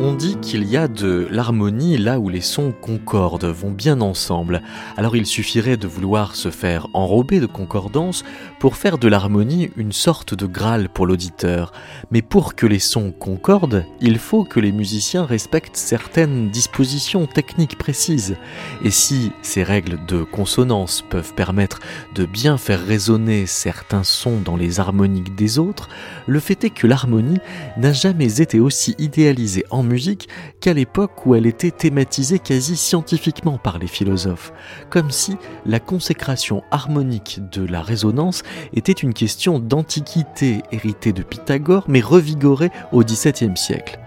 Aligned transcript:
On 0.00 0.14
dit 0.14 0.36
qu'il 0.36 0.64
y 0.64 0.76
a 0.76 0.88
de 0.88 1.28
l'harmonie 1.30 1.96
là 1.96 2.18
où 2.18 2.28
les 2.28 2.40
sons 2.40 2.72
concordent, 2.72 3.44
vont 3.44 3.70
bien 3.70 4.00
ensemble. 4.00 4.62
Alors 4.96 5.14
il 5.14 5.26
suffirait 5.26 5.76
de 5.76 5.86
vouloir 5.86 6.34
se 6.34 6.50
faire 6.50 6.88
enrober 6.92 7.38
de 7.38 7.46
concordance 7.46 8.24
pour 8.58 8.76
faire 8.76 8.98
de 8.98 9.06
l'harmonie 9.06 9.70
une 9.76 9.92
sorte 9.92 10.34
de 10.34 10.46
Graal 10.46 10.88
pour 10.88 11.06
l'auditeur. 11.06 11.72
Mais 12.10 12.22
pour 12.22 12.56
que 12.56 12.66
les 12.66 12.80
sons 12.80 13.12
concordent, 13.12 13.84
il 14.00 14.18
faut 14.18 14.44
que 14.44 14.60
les 14.60 14.72
musiciens 14.72 15.24
respectent 15.24 15.76
certaines 15.76 16.50
dispositions 16.50 17.26
techniques 17.26 17.78
précises. 17.78 18.36
Et 18.82 18.90
si 18.90 19.30
ces 19.42 19.62
règles 19.62 20.04
de 20.06 20.24
consonance 20.24 21.04
peuvent 21.08 21.34
permettre 21.34 21.80
de 22.14 22.24
bien 22.24 22.56
faire 22.56 22.84
résonner 22.84 23.46
certains 23.46 24.04
sons 24.04 24.40
dans 24.44 24.56
les 24.56 24.80
harmoniques 24.80 25.34
des 25.36 25.58
autres, 25.58 25.88
le 26.26 26.40
fait 26.40 26.64
est 26.64 26.70
que 26.70 26.86
l'harmonie 26.86 27.38
n'a 27.76 27.92
jamais 27.92 28.40
été 28.40 28.58
aussi 28.58 28.96
idéalisée 28.98 29.64
en 29.70 29.81
musique 29.82 30.28
qu'à 30.60 30.72
l'époque 30.72 31.26
où 31.26 31.34
elle 31.34 31.46
était 31.46 31.70
thématisée 31.70 32.38
quasi 32.38 32.76
scientifiquement 32.76 33.58
par 33.58 33.78
les 33.78 33.86
philosophes, 33.86 34.52
comme 34.90 35.10
si 35.10 35.36
la 35.66 35.80
consécration 35.80 36.62
harmonique 36.70 37.40
de 37.52 37.64
la 37.64 37.82
résonance 37.82 38.42
était 38.74 38.92
une 38.92 39.14
question 39.14 39.58
d'antiquité 39.58 40.62
héritée 40.72 41.12
de 41.12 41.22
Pythagore 41.22 41.84
mais 41.88 42.00
revigorée 42.00 42.70
au 42.92 43.02
XVIIe 43.02 43.56
siècle. 43.56 43.98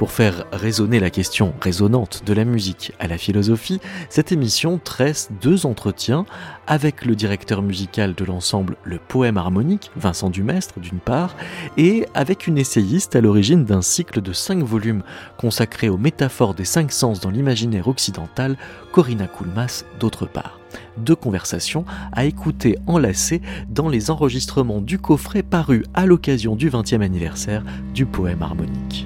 Pour 0.00 0.12
faire 0.12 0.46
résonner 0.50 0.98
la 0.98 1.10
question 1.10 1.52
résonante 1.60 2.22
de 2.24 2.32
la 2.32 2.46
musique 2.46 2.94
à 2.98 3.06
la 3.06 3.18
philosophie, 3.18 3.80
cette 4.08 4.32
émission 4.32 4.80
tresse 4.82 5.28
deux 5.42 5.66
entretiens 5.66 6.24
avec 6.66 7.04
le 7.04 7.14
directeur 7.14 7.60
musical 7.60 8.14
de 8.14 8.24
l'ensemble 8.24 8.78
Le 8.82 8.96
Poème 8.96 9.36
Harmonique, 9.36 9.90
Vincent 9.96 10.30
Dumestre 10.30 10.80
d'une 10.80 11.00
part, 11.00 11.36
et 11.76 12.06
avec 12.14 12.46
une 12.46 12.56
essayiste 12.56 13.14
à 13.14 13.20
l'origine 13.20 13.66
d'un 13.66 13.82
cycle 13.82 14.22
de 14.22 14.32
cinq 14.32 14.62
volumes 14.62 15.02
consacré 15.36 15.90
aux 15.90 15.98
métaphores 15.98 16.54
des 16.54 16.64
cinq 16.64 16.92
sens 16.92 17.20
dans 17.20 17.28
l'imaginaire 17.28 17.86
occidental, 17.86 18.56
Corinna 18.92 19.26
Koulmas 19.26 19.84
d'autre 19.98 20.24
part. 20.24 20.60
Deux 20.96 21.14
conversations 21.14 21.84
à 22.12 22.24
écouter 22.24 22.78
enlacées 22.86 23.42
dans 23.68 23.90
les 23.90 24.10
enregistrements 24.10 24.80
du 24.80 24.98
coffret 24.98 25.42
paru 25.42 25.84
à 25.92 26.06
l'occasion 26.06 26.56
du 26.56 26.70
20e 26.70 27.02
anniversaire 27.02 27.62
du 27.92 28.06
poème 28.06 28.40
harmonique. 28.40 29.04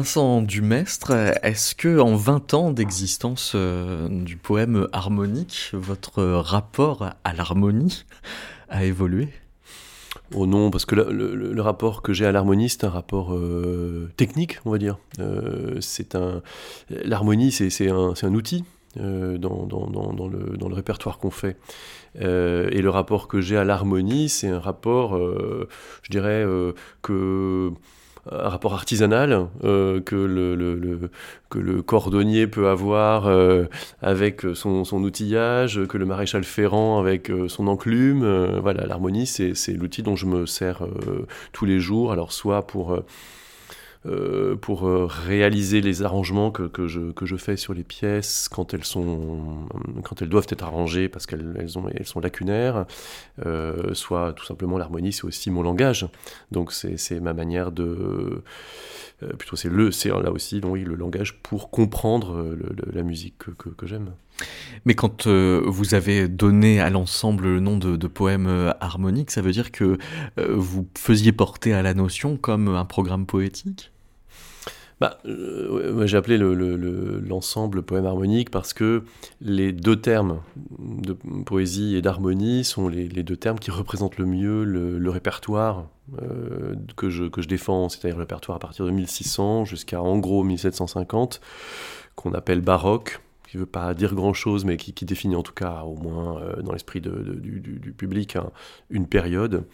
Vincent 0.00 0.40
Dumestre, 0.40 1.10
est-ce 1.42 1.74
que 1.74 2.00
en 2.00 2.16
20 2.16 2.54
ans 2.54 2.70
d'existence 2.70 3.52
euh, 3.54 4.08
du 4.08 4.38
poème 4.38 4.88
harmonique, 4.94 5.72
votre 5.74 6.22
rapport 6.22 7.10
à 7.22 7.34
l'harmonie 7.34 8.06
a 8.70 8.86
évolué? 8.86 9.28
Oh 10.34 10.46
non, 10.46 10.70
parce 10.70 10.86
que 10.86 10.94
le, 10.94 11.60
rapport 11.60 12.00
que 12.00 12.14
j'ai 12.14 12.24
à 12.24 12.32
l'harmonie, 12.32 12.70
c'est 12.70 12.84
un 12.84 12.88
rapport 12.88 13.34
euh, 13.34 14.08
technique, 14.16 14.58
on 14.64 14.70
va 14.70 14.78
dire. 14.78 14.96
Euh, 15.18 15.76
c'est 15.82 16.14
un 16.14 16.40
l'harmonie, 16.88 17.52
c'est 17.52 17.90
un, 17.90 18.14
un, 18.22 18.34
outil 18.34 18.64
dans, 18.96 19.66
dans, 19.66 20.28
le, 20.30 20.56
dans, 20.56 20.68
le, 20.70 20.74
répertoire 20.74 21.18
qu'on 21.18 21.30
fait. 21.30 21.58
et 22.14 22.80
le 22.80 22.88
rapport 22.88 23.28
que 23.28 23.42
j'ai 23.42 23.58
à 23.58 23.64
l'harmonie, 23.64 24.30
c'est 24.30 24.48
un 24.48 24.60
rapport, 24.60 25.18
je 25.18 26.10
dirais, 26.10 26.46
que 27.02 27.70
un 28.32 28.48
rapport 28.48 28.74
artisanal 28.74 29.48
euh, 29.64 30.00
que, 30.00 30.14
le, 30.14 31.82
cordonnier 31.82 32.46
peut 32.46 32.68
avoir 32.68 33.26
euh, 33.26 33.64
avec 34.02 34.42
son, 34.54 34.84
outillage, 34.92 35.80
que 35.88 35.98
le 35.98 36.06
maréchal 36.06 36.44
ferrant 36.44 37.00
avec 37.00 37.30
euh, 37.30 37.48
son 37.48 37.66
enclume. 37.66 38.24
voilà, 38.60 38.86
l'harmonie, 38.86 39.26
c'est 39.26 39.72
l'outil 39.72 40.02
dont 40.02 40.16
je 40.16 40.26
me 40.26 40.46
sers 40.46 40.82
tous 41.52 41.64
les 41.64 41.80
jours. 41.80 42.12
Alors, 42.12 42.32
soit 42.32 42.66
pour 42.66 43.02
euh, 44.06 44.56
pour 44.56 44.88
euh, 44.88 45.04
réaliser 45.04 45.82
les 45.82 46.02
arrangements 46.02 46.50
que, 46.50 46.62
que, 46.62 46.86
je, 46.86 47.12
que 47.12 47.26
je 47.26 47.36
fais 47.36 47.58
sur 47.58 47.74
les 47.74 47.84
pièces 47.84 48.48
quand 48.48 48.72
elles, 48.72 48.84
sont, 48.84 49.68
quand 50.04 50.22
elles 50.22 50.30
doivent 50.30 50.46
être 50.48 50.64
arrangées 50.64 51.10
parce 51.10 51.26
qu'elles 51.26 51.54
elles 51.58 51.68
elles 51.94 52.06
sont 52.06 52.20
lacunaires, 52.20 52.86
euh, 53.44 53.92
soit 53.92 54.32
tout 54.32 54.46
simplement 54.46 54.78
l'harmonie, 54.78 55.12
c'est 55.12 55.24
aussi 55.24 55.50
mon 55.50 55.62
langage. 55.62 56.08
Donc 56.50 56.72
c'est 56.72 57.20
ma 57.20 57.34
manière 57.34 57.72
de... 57.72 58.42
plutôt 59.38 59.56
c'est 59.56 59.68
le, 59.68 59.92
c'est 59.92 60.08
là 60.08 60.32
aussi 60.32 60.62
oui, 60.64 60.82
le 60.82 60.94
langage 60.94 61.38
pour 61.42 61.70
comprendre 61.70 62.56
la 62.90 63.02
musique 63.02 63.36
que, 63.36 63.50
que, 63.50 63.68
que 63.68 63.86
j'aime. 63.86 64.12
Mais 64.84 64.94
quand 64.94 65.26
euh, 65.26 65.62
vous 65.66 65.94
avez 65.94 66.28
donné 66.28 66.80
à 66.80 66.90
l'ensemble 66.90 67.44
le 67.44 67.60
nom 67.60 67.76
de, 67.76 68.06
poème 68.06 68.72
harmonique, 68.80 69.30
ça 69.30 69.42
veut 69.42 69.52
dire 69.52 69.72
que 69.72 69.98
euh, 70.38 70.54
vous 70.56 70.88
faisiez 70.96 71.32
porter 71.32 71.72
à 71.72 71.82
la 71.82 71.94
notion 71.94 72.36
comme 72.36 72.68
un 72.68 72.84
programme 72.84 73.26
poétique? 73.26 73.92
Bah, 75.00 75.18
euh, 75.24 76.06
J'ai 76.06 76.18
appelé 76.18 76.36
l'ensemble 76.36 77.76
le, 77.76 77.80
le, 77.80 77.86
poème 77.86 78.04
harmonique 78.04 78.50
parce 78.50 78.74
que 78.74 79.04
les 79.40 79.72
deux 79.72 79.96
termes 79.96 80.42
de 80.78 81.14
poésie 81.46 81.96
et 81.96 82.02
d'harmonie 82.02 82.64
sont 82.64 82.86
les, 82.88 83.08
deux 83.08 83.36
termes 83.36 83.58
qui 83.58 83.70
représentent 83.70 84.18
le 84.18 84.26
mieux 84.26 84.62
le, 84.62 85.10
répertoire 85.10 85.88
euh, 86.20 86.74
que, 86.96 87.08
je, 87.08 87.24
que 87.24 87.40
je 87.40 87.48
défends, 87.48 87.88
c'est-à-dire 87.88 88.16
le 88.16 88.22
répertoire 88.22 88.56
à 88.56 88.58
partir 88.58 88.84
de 88.84 88.90
1600 88.90 89.64
jusqu'à 89.64 90.02
en 90.02 90.18
gros 90.18 90.44
1750, 90.44 91.40
qu'on 92.14 92.32
appelle 92.32 92.60
baroque 92.60 93.22
qui 93.50 93.56
ne 93.56 93.62
veut 93.62 93.66
pas 93.66 93.94
dire 93.94 94.14
grand-chose, 94.14 94.64
mais 94.64 94.76
qui, 94.76 95.04
définit 95.04 95.34
en 95.34 95.42
tout 95.42 95.52
cas, 95.52 95.82
au 95.82 95.96
moins 95.96 96.40
euh, 96.40 96.62
dans 96.62 96.72
l'esprit 96.72 97.00
du, 97.00 97.92
public, 97.96 98.36
hein, 98.36 98.50
une 98.90 99.08
période. 99.08 99.64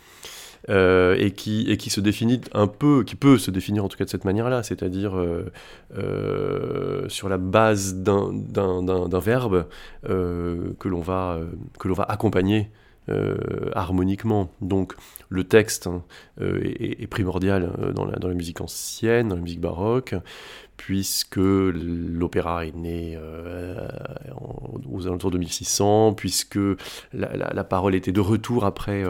Euh, 0.71 1.15
et, 1.19 1.31
qui, 1.31 1.71
et 1.71 1.77
qui 1.77 1.91
se 1.91 2.01
définit 2.01 2.41
un 2.53 2.67
peu, 2.67 3.05
qui 3.05 3.15
peut 3.15 3.39
se 3.39 3.53
définir 3.53 3.85
en 3.85 3.89
tout 3.89 3.97
cas 3.97 4.05
de 4.05 4.11
cette 4.11 4.25
manière-là, 4.25 4.65
c'est-à-dire 4.65 5.15
euh, 5.15 7.09
sur 7.09 7.29
la 7.29 7.37
base 7.37 7.95
d'un 7.95 9.21
verbe 9.21 9.67
que 10.03 10.89
l'on 10.89 11.01
va, 11.01 11.39
que 11.79 11.89
va 11.89 12.05
accompagner 12.05 12.71
harmoniquement. 13.75 14.51
Donc 14.61 14.95
le 15.29 15.45
texte 15.45 15.87
hein, 15.87 16.03
est, 16.41 17.03
est, 17.03 17.07
primordial 17.07 17.93
dans 17.95 18.05
la, 18.05 18.17
dans 18.17 18.27
la, 18.27 18.35
musique 18.35 18.61
ancienne, 18.61 19.29
dans 19.29 19.37
la 19.37 19.43
musique 19.43 19.61
baroque, 19.61 20.17
puisque 20.77 21.37
l'opéra 21.37 22.67
est 22.67 22.75
né 22.75 23.17
euh, 23.17 23.89
aux 24.91 25.07
alentours 25.07 25.31
de 25.31 25.39
1600, 25.39 26.15
puisque 26.15 26.59
la, 27.13 27.65
parole 27.65 27.95
était 27.95 28.13
de 28.13 28.21
retour 28.21 28.65
après 28.65 29.05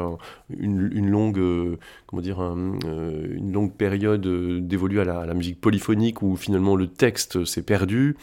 une, 0.51 0.91
une, 0.93 1.11
longue, 1.11 1.41
comment 2.07 2.23
dire, 2.23 2.41
un, 2.41 2.79
une 2.85 3.53
longue 3.53 3.73
période 3.73 4.27
dévolue 4.67 5.01
à 5.01 5.05
la, 5.05 5.35
musique 5.35 5.61
polyphonique 5.61 6.23
où 6.23 6.37
finalement 6.37 6.77
le 6.77 6.87
texte 6.87 7.45
s'est 7.45 7.63
perdu. 7.63 8.17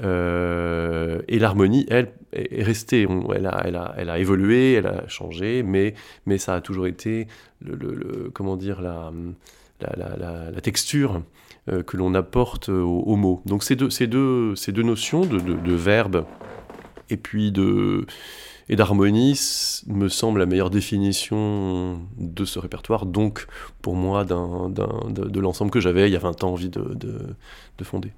Euh, 0.00 1.20
et 1.28 1.38
l'harmonie, 1.38 1.86
elle, 1.88 2.12
est 2.32 2.62
restée. 2.62 3.06
Elle, 3.34 3.46
a, 3.46 3.62
elle, 3.64 3.76
a, 3.76 3.94
elle, 3.96 4.10
a, 4.10 4.18
évolué, 4.18 4.74
elle 4.74 4.86
a 4.86 5.08
changé, 5.08 5.62
mais, 5.62 5.94
mais 6.26 6.38
ça 6.38 6.54
a 6.54 6.60
toujours 6.60 6.86
été, 6.86 7.26
le, 7.60 8.30
comment 8.32 8.56
dire, 8.56 8.80
la, 8.80 9.12
texture 10.62 11.16
euh, 11.16 11.20
que 11.86 11.96
l'on 11.96 12.14
apporte 12.14 12.68
aux, 12.68 13.00
aux, 13.00 13.16
mots. 13.16 13.42
Donc 13.46 13.62
ces 13.62 13.76
deux, 13.76 13.90
ces 13.90 14.06
deux, 14.06 14.54
ces 14.56 14.72
deux 14.72 14.82
notions 14.82 15.20
de, 15.20 15.72
verbe 15.72 16.24
et 17.10 17.16
puis 17.16 17.52
de 17.52 18.06
et 18.70 18.76
d'harmonie 18.76 19.38
me 19.86 20.08
semble 20.08 20.40
la 20.40 20.46
meilleure 20.46 20.70
définition 20.70 22.00
de 22.18 22.44
ce 22.44 22.58
répertoire, 22.58 23.06
donc 23.06 23.46
pour 23.80 23.94
moi 23.94 24.24
d'un, 24.24 24.68
de, 24.68 25.24
de 25.24 25.40
l'ensemble 25.40 25.70
que 25.70 25.80
j'avais 25.80 26.08
il 26.08 26.12
y 26.12 26.16
a 26.16 26.20
20 26.20 26.44
ans 26.44 26.52
envie 26.52 26.68
de, 26.68 26.82
de, 26.94 27.18
de 27.78 27.84
fonder. 27.84 28.12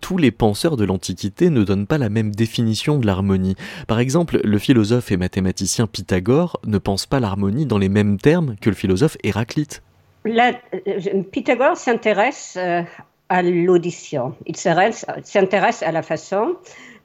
Tous 0.00 0.18
les 0.18 0.30
penseurs 0.30 0.76
de 0.76 0.84
l'Antiquité 0.84 1.50
ne 1.50 1.64
donnent 1.64 1.86
pas 1.86 1.98
la 1.98 2.08
même 2.08 2.34
définition 2.34 2.98
de 2.98 3.06
l'harmonie. 3.06 3.56
Par 3.86 3.98
exemple, 3.98 4.40
le 4.42 4.58
philosophe 4.58 5.10
et 5.12 5.16
mathématicien 5.16 5.86
Pythagore 5.86 6.60
ne 6.66 6.78
pense 6.78 7.06
pas 7.06 7.20
l'harmonie 7.20 7.66
dans 7.66 7.78
les 7.78 7.88
mêmes 7.88 8.18
termes 8.18 8.56
que 8.60 8.70
le 8.70 8.76
philosophe 8.76 9.16
Héraclite. 9.22 9.82
Euh, 10.26 11.22
Pythagore 11.30 11.76
s'intéresse 11.76 12.56
euh, 12.58 12.82
à 13.28 13.42
l'audition, 13.42 14.34
il 14.46 14.56
s'intéresse 14.56 15.82
à 15.82 15.92
la 15.92 16.02
façon 16.02 16.56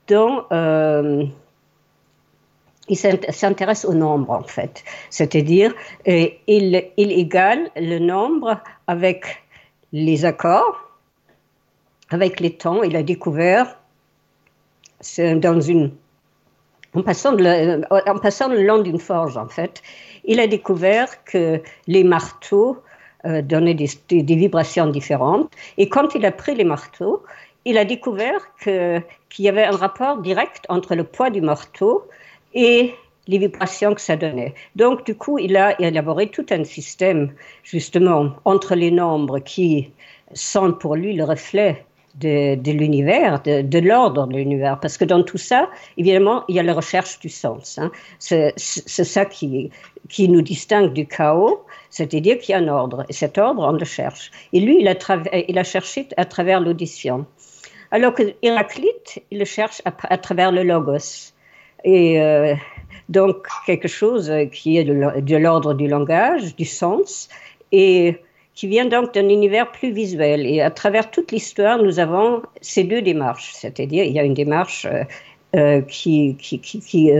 dont 0.08 0.44
euh, 0.52 1.24
il 2.88 2.98
s'intéresse 2.98 3.86
au 3.86 3.94
nombre 3.94 4.32
en 4.32 4.44
fait, 4.44 4.84
c'est-à-dire 5.10 5.74
il 6.06 6.76
égale 6.98 7.70
le 7.76 8.00
nombre 8.00 8.60
avec 8.88 9.44
les 9.94 10.26
accords 10.26 10.91
avec 12.12 12.40
les 12.40 12.54
temps, 12.54 12.84
il 12.84 12.96
a 12.96 13.04
découvert, 13.04 13.78
en, 16.94 17.02
passant 17.04 17.32
le, 17.32 17.82
en 17.90 18.20
passant 18.20 18.50
le 18.50 18.64
long 18.64 18.80
d'une 18.80 19.00
forge, 19.00 19.38
en 19.38 19.48
fait, 19.48 19.82
il 20.26 20.40
a 20.40 20.48
découvert 20.48 21.24
que 21.24 21.62
les 21.88 22.04
marteaux 22.04 22.78
euh, 23.26 23.42
donnaient 23.42 23.74
des, 23.74 24.36
vibrations 24.36 24.88
différentes. 24.88 25.50
Et 25.78 25.90
quand 25.90 26.14
il 26.14 26.26
a 26.26 26.32
pris 26.32 26.54
les 26.54 26.66
marteaux, 26.66 27.24
il 27.66 27.78
a 27.78 27.86
découvert 27.86 28.42
qu'il 28.62 29.04
qu 29.30 29.44
y 29.44 29.50
avait 29.50 29.64
un 29.64 29.78
rapport 29.78 30.18
direct 30.18 30.66
entre 30.70 30.96
le 30.96 31.04
poids 31.04 31.30
du 31.30 31.42
marteau 31.42 32.08
et 32.54 32.94
les 33.28 33.38
vibrations 33.38 33.94
que 33.94 34.02
ça 34.02 34.18
donnait. 34.18 34.54
Donc, 34.76 35.06
du 35.06 35.16
coup, 35.16 35.38
il 35.38 35.56
a 35.56 35.80
élaboré 35.80 36.28
tout 36.28 36.46
un 36.50 36.64
système, 36.64 37.32
justement, 37.64 38.34
entre 38.46 38.76
les 38.76 38.92
nombres 38.92 39.40
qui 39.40 39.92
sont 40.34 40.74
pour 40.74 40.96
lui 40.96 41.14
le 41.14 41.24
reflet 41.24 41.86
de, 42.16 42.56
de 42.56 42.72
l'univers, 42.72 43.42
de, 43.44 43.62
de 43.62 43.80
l'ordre 43.80 44.28
de 44.28 44.36
l'univers, 44.36 44.80
parce 44.80 44.98
que 44.98 45.06
dans 45.06 45.24
tout 45.24 45.38
ça, 45.38 45.70
évidemment, 45.98 46.44
il 46.48 46.56
y 46.56 46.60
a 46.60 46.64
la 46.64 46.74
recherche 46.74 47.20
du 47.20 47.30
sens. 47.30 47.78
Hein. 47.78 47.92
C'est 48.20 48.54
ça 48.58 49.26
qui, 49.26 49.72
qui 50.10 50.28
nous 50.30 50.42
distingue 50.42 50.94
du 50.94 51.08
chaos, 51.08 51.66
c'est-à-dire 51.90 52.38
qu'il 52.40 52.54
y 52.54 52.56
a 52.56 52.60
un 52.60 52.68
ordre, 52.68 53.06
et 53.10 53.14
cet 53.14 53.38
ordre, 53.38 53.64
on 53.64 53.74
le 53.74 53.86
cherche. 53.86 54.32
Et 54.54 54.60
lui, 54.60 54.78
il 54.80 54.88
a, 54.88 54.96
il 55.48 55.58
a 55.58 55.64
cherché 55.64 56.08
à 56.18 56.26
travers 56.26 56.60
l'audition. 56.60 57.26
Alors 57.92 58.14
que 58.14 58.24
Héraclite, 58.42 59.22
il 59.32 59.40
le 59.40 59.46
cherche 59.46 59.82
à, 59.86 59.94
à 60.10 60.18
travers 60.18 60.52
le 60.52 60.64
logos. 60.64 61.34
Et 61.84 62.22
euh, 62.22 62.56
donc, 63.10 63.48
quelque 63.66 63.88
chose 63.88 64.32
qui 64.54 64.78
est 64.78 64.84
de 64.84 65.36
l'ordre 65.38 65.74
du 65.74 65.88
langage, 65.88 66.56
du 66.56 66.66
sens, 66.66 67.28
et 67.72 68.18
qui 68.56 68.68
vient 68.68 68.86
donc 68.86 69.14
d'un 69.14 69.30
univers 69.30 69.72
plus 69.72 69.92
visuel. 69.92 70.46
Et 70.46 70.62
à 70.62 70.72
travers 70.72 71.10
toute 71.10 71.32
l'histoire, 71.32 71.82
nous 71.82 72.00
avons 72.00 72.42
ces 72.62 72.84
deux 72.84 73.02
démarches. 73.02 73.52
C'est-à-dire, 73.54 74.04
il 74.04 74.12
y 74.12 74.20
a 74.20 74.24
une 74.24 74.34
démarche 74.34 74.88
euh, 75.56 75.82
qui, 75.82 76.36
qui, 76.40 76.60
qui, 76.60 77.12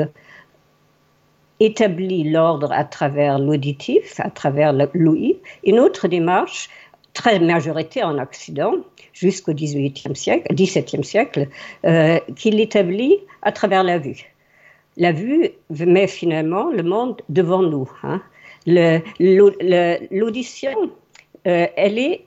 établit 1.60 2.24
l'ordre 2.24 2.72
à 2.72 2.84
travers 2.84 3.38
l'auditif, 3.38 4.20
à 4.20 4.32
travers 4.32 4.74
l'ouïe. 4.94 5.38
Une 5.64 5.80
autre 5.80 6.08
démarche 6.08 6.70
très 7.14 7.40
majoritaire 7.40 8.08
en 8.08 8.18
Occident 8.18 8.74
jusqu'au 9.14 9.54
XVIIIe 9.54 10.16
siècle, 10.16 10.52
XVIIe 10.56 11.04
siècle, 11.04 11.48
qui 12.36 12.50
l'établit 12.50 13.20
à 13.44 13.52
travers 13.52 13.84
la 13.84 14.00
vue. 14.00 14.32
La 14.98 15.12
vue 15.12 15.52
met 15.70 16.08
finalement 16.08 16.70
le 16.70 16.84
monde 16.84 17.22
devant 17.30 17.62
nous. 17.62 17.90
Hein. 18.04 18.22
L'audition, 20.12 20.92
euh, 21.48 21.68
elle 21.76 21.98
est 21.98 22.26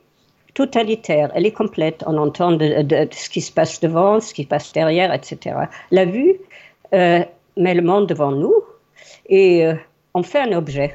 totalitaire, 0.54 1.30
elle 1.35 1.47
est 1.47 1.52
complète. 1.52 2.04
On 2.06 2.16
entend 2.16 2.52
de, 2.52 3.09
ce 3.11 3.28
qui 3.28 3.40
se 3.40 3.52
passe 3.52 3.80
devant, 3.80 4.21
ce 4.21 4.33
qui 4.33 4.44
se 4.44 4.49
passe 4.49 4.73
derrière, 4.73 5.12
etc. 5.12 5.56
La 5.90 6.04
vue 6.04 6.37
euh, 6.94 7.25
met 7.56 7.75
le 7.75 7.83
monde 7.83 8.09
devant 8.09 8.33
nous 8.33 8.54
et 9.28 9.66
euh, 9.66 9.75
on 10.14 10.23
fait 10.23 10.40
un 10.40 10.52
objet. 10.52 10.94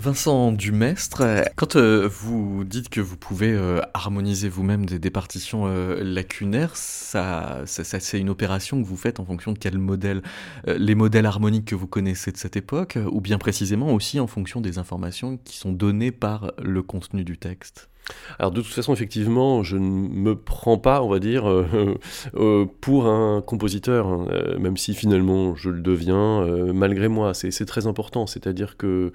Vincent 0.00 0.52
Dumestre, 0.52 1.44
quand 1.56 1.76
euh, 1.76 2.08
vous 2.08 2.64
dites 2.64 2.88
que 2.88 3.02
vous 3.02 3.18
pouvez 3.18 3.52
euh, 3.52 3.82
harmoniser 3.92 4.48
vous-même 4.48 4.86
des, 4.86 5.10
partitions 5.10 5.66
euh, 5.66 6.02
lacunaires, 6.02 6.74
ça, 6.74 7.64
c'est 7.66 8.18
une 8.18 8.30
opération 8.30 8.82
que 8.82 8.86
vous 8.86 8.96
faites 8.96 9.20
en 9.20 9.26
fonction 9.26 9.52
de 9.52 9.58
quel 9.58 9.76
modèle 9.76 10.22
Les 10.66 10.94
modèles 10.94 11.26
harmoniques 11.26 11.66
que 11.66 11.74
vous 11.74 11.86
connaissez 11.86 12.32
de 12.32 12.38
cette 12.38 12.56
époque, 12.56 12.96
ou 13.10 13.20
bien 13.20 13.36
précisément 13.36 13.92
aussi 13.92 14.18
en 14.20 14.26
fonction 14.26 14.62
des 14.62 14.78
informations 14.78 15.36
qui 15.36 15.58
sont 15.58 15.72
données 15.72 16.12
par 16.12 16.52
le 16.62 16.82
contenu 16.82 17.22
du 17.22 17.36
texte? 17.36 17.90
Alors 18.38 18.50
de 18.52 18.60
toute 18.60 18.72
façon, 18.72 18.92
effectivement, 18.92 19.62
je 19.62 19.76
ne 19.76 20.08
me 20.08 20.34
prends 20.34 20.78
pas, 20.78 21.02
on 21.02 21.08
va 21.08 21.18
dire, 21.18 21.48
euh, 21.48 21.96
euh, 22.34 22.66
pour 22.80 23.06
un 23.06 23.42
compositeur, 23.42 24.06
hein, 24.06 24.26
euh, 24.30 24.58
même 24.58 24.76
si 24.76 24.94
finalement 24.94 25.54
je 25.54 25.70
le 25.70 25.80
deviens, 25.80 26.46
malgré 26.72 27.08
moi. 27.08 27.34
C'est 27.34 27.66
très 27.66 27.86
important, 27.86 28.26
c'est-à-dire 28.26 28.76
que 28.76 29.12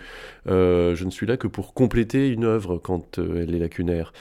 je 0.48 1.04
ne 1.04 1.12
suis 1.12 1.26
là 1.26 1.38
que 1.38 1.48
pour 1.48 1.74
compléter 1.74 2.30
une 2.30 2.44
œuvre 2.44 2.78
quand 2.78 3.20
elle 3.20 3.54
est 3.54 3.60
lacunaire. 3.60 4.14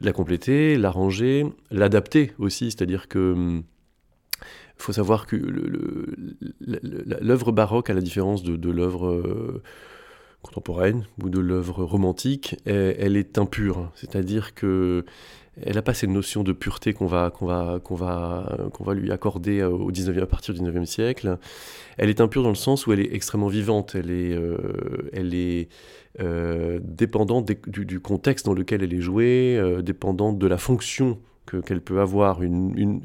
La 0.00 0.12
compléter, 0.12 0.76
l'arranger, 0.76 1.46
l'adapter 1.70 2.32
aussi, 2.38 2.70
c'est-à-dire 2.70 3.08
que... 3.08 3.34
il 3.36 4.42
faut 4.76 4.92
savoir 4.92 5.26
que 5.26 5.36
l'œuvre 7.20 7.52
baroque, 7.52 7.90
à 7.90 7.94
la 7.94 8.00
différence 8.00 8.42
de 8.42 8.70
l'œuvre 8.70 9.62
contemporaine 10.42 11.06
ou 11.22 11.28
de 11.28 11.38
l'œuvre 11.38 11.84
romantique, 11.84 12.56
elle, 12.64 13.16
est 13.16 13.38
impure. 13.38 13.90
C'est-à-dire 13.94 14.54
que 14.54 15.04
elle 15.64 15.74
n'a 15.74 15.82
pas 15.82 15.94
cette 15.94 16.10
notion 16.10 16.44
de 16.44 16.52
pureté 16.52 16.92
qu'on 16.92 17.06
va, 17.06 17.30
qu'on 17.30 17.46
va, 17.46 17.80
qu'on 17.82 17.96
va, 17.96 18.68
qu'on 18.72 18.84
va 18.84 18.94
lui 18.94 19.10
accorder 19.10 19.62
au 19.62 19.90
19e, 19.90 20.22
à 20.22 20.26
partir 20.26 20.54
du 20.54 20.60
19e 20.60 20.84
siècle. 20.84 21.38
Elle 21.96 22.10
est 22.10 22.20
impure 22.20 22.42
dans 22.42 22.48
le 22.48 22.54
sens 22.54 22.86
où 22.86 22.92
elle 22.92 23.00
est 23.00 23.12
extrêmement 23.14 23.48
vivante, 23.48 23.94
elle 23.94 24.10
est, 24.10 24.34
euh, 24.34 25.10
elle 25.12 25.34
est 25.34 25.68
euh, 26.20 26.78
dépendante 26.82 27.50
du, 27.66 28.00
contexte 28.00 28.46
dans 28.46 28.54
lequel 28.54 28.82
elle 28.82 28.94
est 28.94 29.00
jouée, 29.00 29.56
euh, 29.58 29.82
dépendante 29.82 30.38
de 30.38 30.46
la 30.46 30.58
fonction 30.58 31.18
qu'elle 31.64 31.80
peut 31.80 32.00
avoir 32.00 32.42
une, 32.42 33.00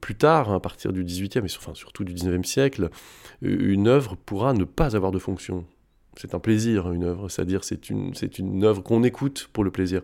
plus 0.00 0.14
tard, 0.14 0.52
à 0.52 0.60
partir 0.60 0.92
du 0.92 1.04
18e, 1.04 1.44
et 1.44 1.74
surtout 1.74 2.04
du 2.04 2.14
19e 2.14 2.44
siècle, 2.44 2.88
une 3.42 3.88
œuvre 3.88 4.16
pourra 4.16 4.52
ne 4.52 4.62
pas 4.62 4.94
avoir 4.94 5.10
de 5.10 5.18
fonction 5.18 5.64
c'est 6.16 6.34
un 6.34 6.38
plaisir, 6.38 6.90
une 6.92 7.04
œuvre, 7.04 7.28
c'est-à-dire 7.28 7.64
c'est 7.64 7.90
une, 7.90 8.14
c'est 8.14 8.38
une 8.38 8.64
œuvre 8.64 8.82
qu'on 8.82 9.02
écoute 9.02 9.48
pour 9.52 9.64
le 9.64 9.70
plaisir. 9.70 10.02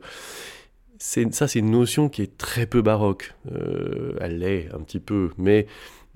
C'est, 0.98 1.32
ça, 1.34 1.46
c'est 1.46 1.58
une 1.58 1.70
notion 1.70 2.08
qui 2.08 2.22
est 2.22 2.38
très 2.38 2.66
peu 2.66 2.80
baroque. 2.80 3.34
Euh, 3.52 4.14
elle 4.20 4.38
l'est 4.38 4.68
un 4.72 4.80
petit 4.80 5.00
peu, 5.00 5.30
mais 5.36 5.66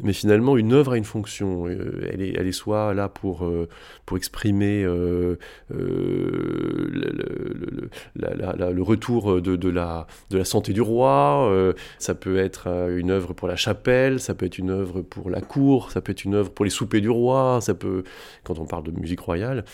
mais 0.03 0.13
finalement, 0.13 0.57
une 0.57 0.73
œuvre 0.73 0.93
a 0.93 0.97
une 0.97 1.05
fonction. 1.05 1.67
Euh, 1.67 2.09
elle, 2.13 2.23
est, 2.23 2.35
elle 2.37 2.47
est 2.47 2.53
soit 2.53 2.95
là 2.95 3.09
pour, 3.09 3.45
euh, 3.45 3.69
pour 4.07 4.17
exprimer 4.17 4.85
euh, 4.85 5.37
le, 5.71 6.19
retour 8.83 9.41
de, 9.41 9.57
de, 9.57 9.69
la, 9.69 10.07
de 10.31 10.39
la 10.39 10.45
santé 10.45 10.73
du 10.73 10.81
roi, 10.81 11.75
ça 11.99 12.15
peut 12.15 12.39
être 12.39 12.69
une 12.91 13.11
œuvre 13.11 13.35
pour 13.35 13.49
la 13.49 13.57
chapelle, 13.57 14.21
ça 14.21 14.35
peut 14.35 14.47
être 14.47 14.59
une 14.59 14.71
œuvre 14.71 15.03
pour 15.03 15.31
la 15.31 15.41
cour, 15.41 15.91
ça 15.91 16.01
peut 16.01 16.13
être 16.13 16.25
une 16.25 16.35
œuvre 16.35 16.51
pour 16.51 16.65
les 16.65 16.71
soupers 16.71 17.01
du 17.01 17.11
roi, 17.11 17.59
ça 17.61 17.75
peut, 17.75 18.05
quand 18.45 18.59
on 18.59 18.65
parle 18.65 18.85
de 18.85 18.93
musique 18.93 19.21
royale. 19.21 19.65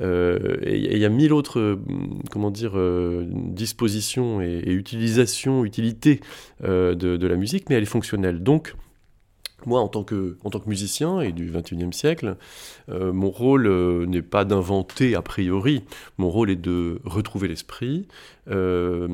et 0.00 0.94
il 0.94 0.98
y 0.98 1.04
a 1.04 1.08
mille 1.08 1.32
autres, 1.32 1.78
comment 2.30 2.50
dire, 2.50 2.72
dispositions 3.26 4.40
et, 4.40 4.62
et 4.64 4.72
utilisations, 4.72 5.64
utilités 5.64 6.20
de, 6.62 6.94
de 6.94 7.26
la 7.26 7.36
musique, 7.36 7.68
mais 7.68 7.76
elle 7.76 7.82
est 7.82 7.86
fonctionnelle. 7.86 8.42
Donc, 8.42 8.74
moi, 9.66 9.80
en 9.80 9.88
tant 9.88 10.04
que, 10.04 10.36
en 10.44 10.50
tant 10.50 10.60
que 10.60 10.68
musicien 10.68 11.20
et 11.20 11.32
du 11.32 11.50
XXIe 11.50 11.92
siècle, 11.92 12.36
euh, 12.88 13.12
mon 13.12 13.30
rôle 13.30 13.66
euh, 13.66 14.06
n'est 14.06 14.22
pas 14.22 14.44
d'inventer 14.44 15.14
a 15.14 15.22
priori, 15.22 15.84
mon 16.18 16.30
rôle 16.30 16.50
est 16.50 16.56
de 16.56 17.00
retrouver 17.04 17.48
l'esprit, 17.48 18.06
euh, 18.48 19.08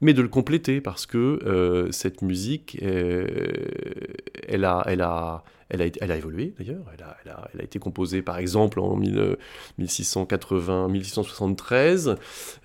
mais 0.00 0.14
de 0.14 0.22
le 0.22 0.28
compléter 0.28 0.80
parce 0.80 1.06
que 1.06 1.88
cette 1.90 2.22
musique, 2.22 2.78
elle 2.80 4.64
a, 4.64 4.82
elle 4.86 5.02
a, 5.02 5.44
elle 5.70 5.82
a, 5.82 6.16
évolué 6.16 6.52
d'ailleurs, 6.58 6.84
elle 7.24 7.60
a, 7.60 7.62
été 7.62 7.78
composée 7.78 8.22
par 8.22 8.38
exemple 8.38 8.80
en 8.80 8.96
1680, 8.96 10.88
1673, 10.88 12.16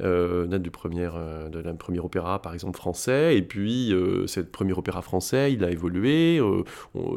euh, 0.01 0.47
date 0.47 0.61
du 0.61 0.71
premier, 0.71 1.09
euh, 1.13 1.73
premier 1.75 1.99
opéra 1.99 2.41
par 2.41 2.53
exemple 2.53 2.77
français, 2.77 3.37
et 3.37 3.41
puis 3.41 3.93
euh, 3.93 4.27
cette 4.27 4.51
premier 4.51 4.73
opéra 4.73 5.01
français, 5.01 5.53
il 5.53 5.63
a 5.63 5.71
évolué, 5.71 6.39
euh, 6.39 6.63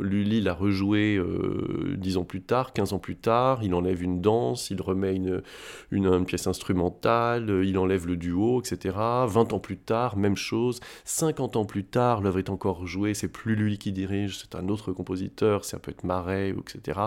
Lully 0.00 0.40
l'a 0.40 0.54
rejoué 0.54 1.16
euh, 1.16 1.96
dix 1.96 2.16
ans 2.16 2.24
plus 2.24 2.42
tard, 2.42 2.72
15 2.72 2.92
ans 2.92 2.98
plus 2.98 3.16
tard, 3.16 3.62
il 3.62 3.74
enlève 3.74 4.02
une 4.02 4.20
danse, 4.20 4.70
il 4.70 4.80
remet 4.82 5.18
une 5.90 6.24
pièce 6.26 6.46
instrumentale, 6.46 7.62
il 7.64 7.78
enlève 7.78 8.06
le 8.06 8.16
duo, 8.16 8.60
etc. 8.60 8.94
20 9.26 9.52
ans 9.52 9.58
plus 9.58 9.78
tard, 9.78 10.16
même 10.16 10.36
chose, 10.36 10.80
50 11.04 11.56
ans 11.56 11.64
plus 11.64 11.84
tard, 11.84 12.20
l'œuvre 12.20 12.38
est 12.38 12.50
encore 12.50 12.86
jouée, 12.86 13.14
c'est 13.14 13.28
plus 13.28 13.54
Lully 13.54 13.78
qui 13.78 13.92
dirige, 13.92 14.38
c'est 14.38 14.54
un 14.54 14.68
autre 14.68 14.92
compositeur, 14.92 15.64
c'est 15.64 15.77
ça 15.78 15.82
peut 15.82 15.92
être 15.92 16.04
marais, 16.04 16.50
etc. 16.50 16.98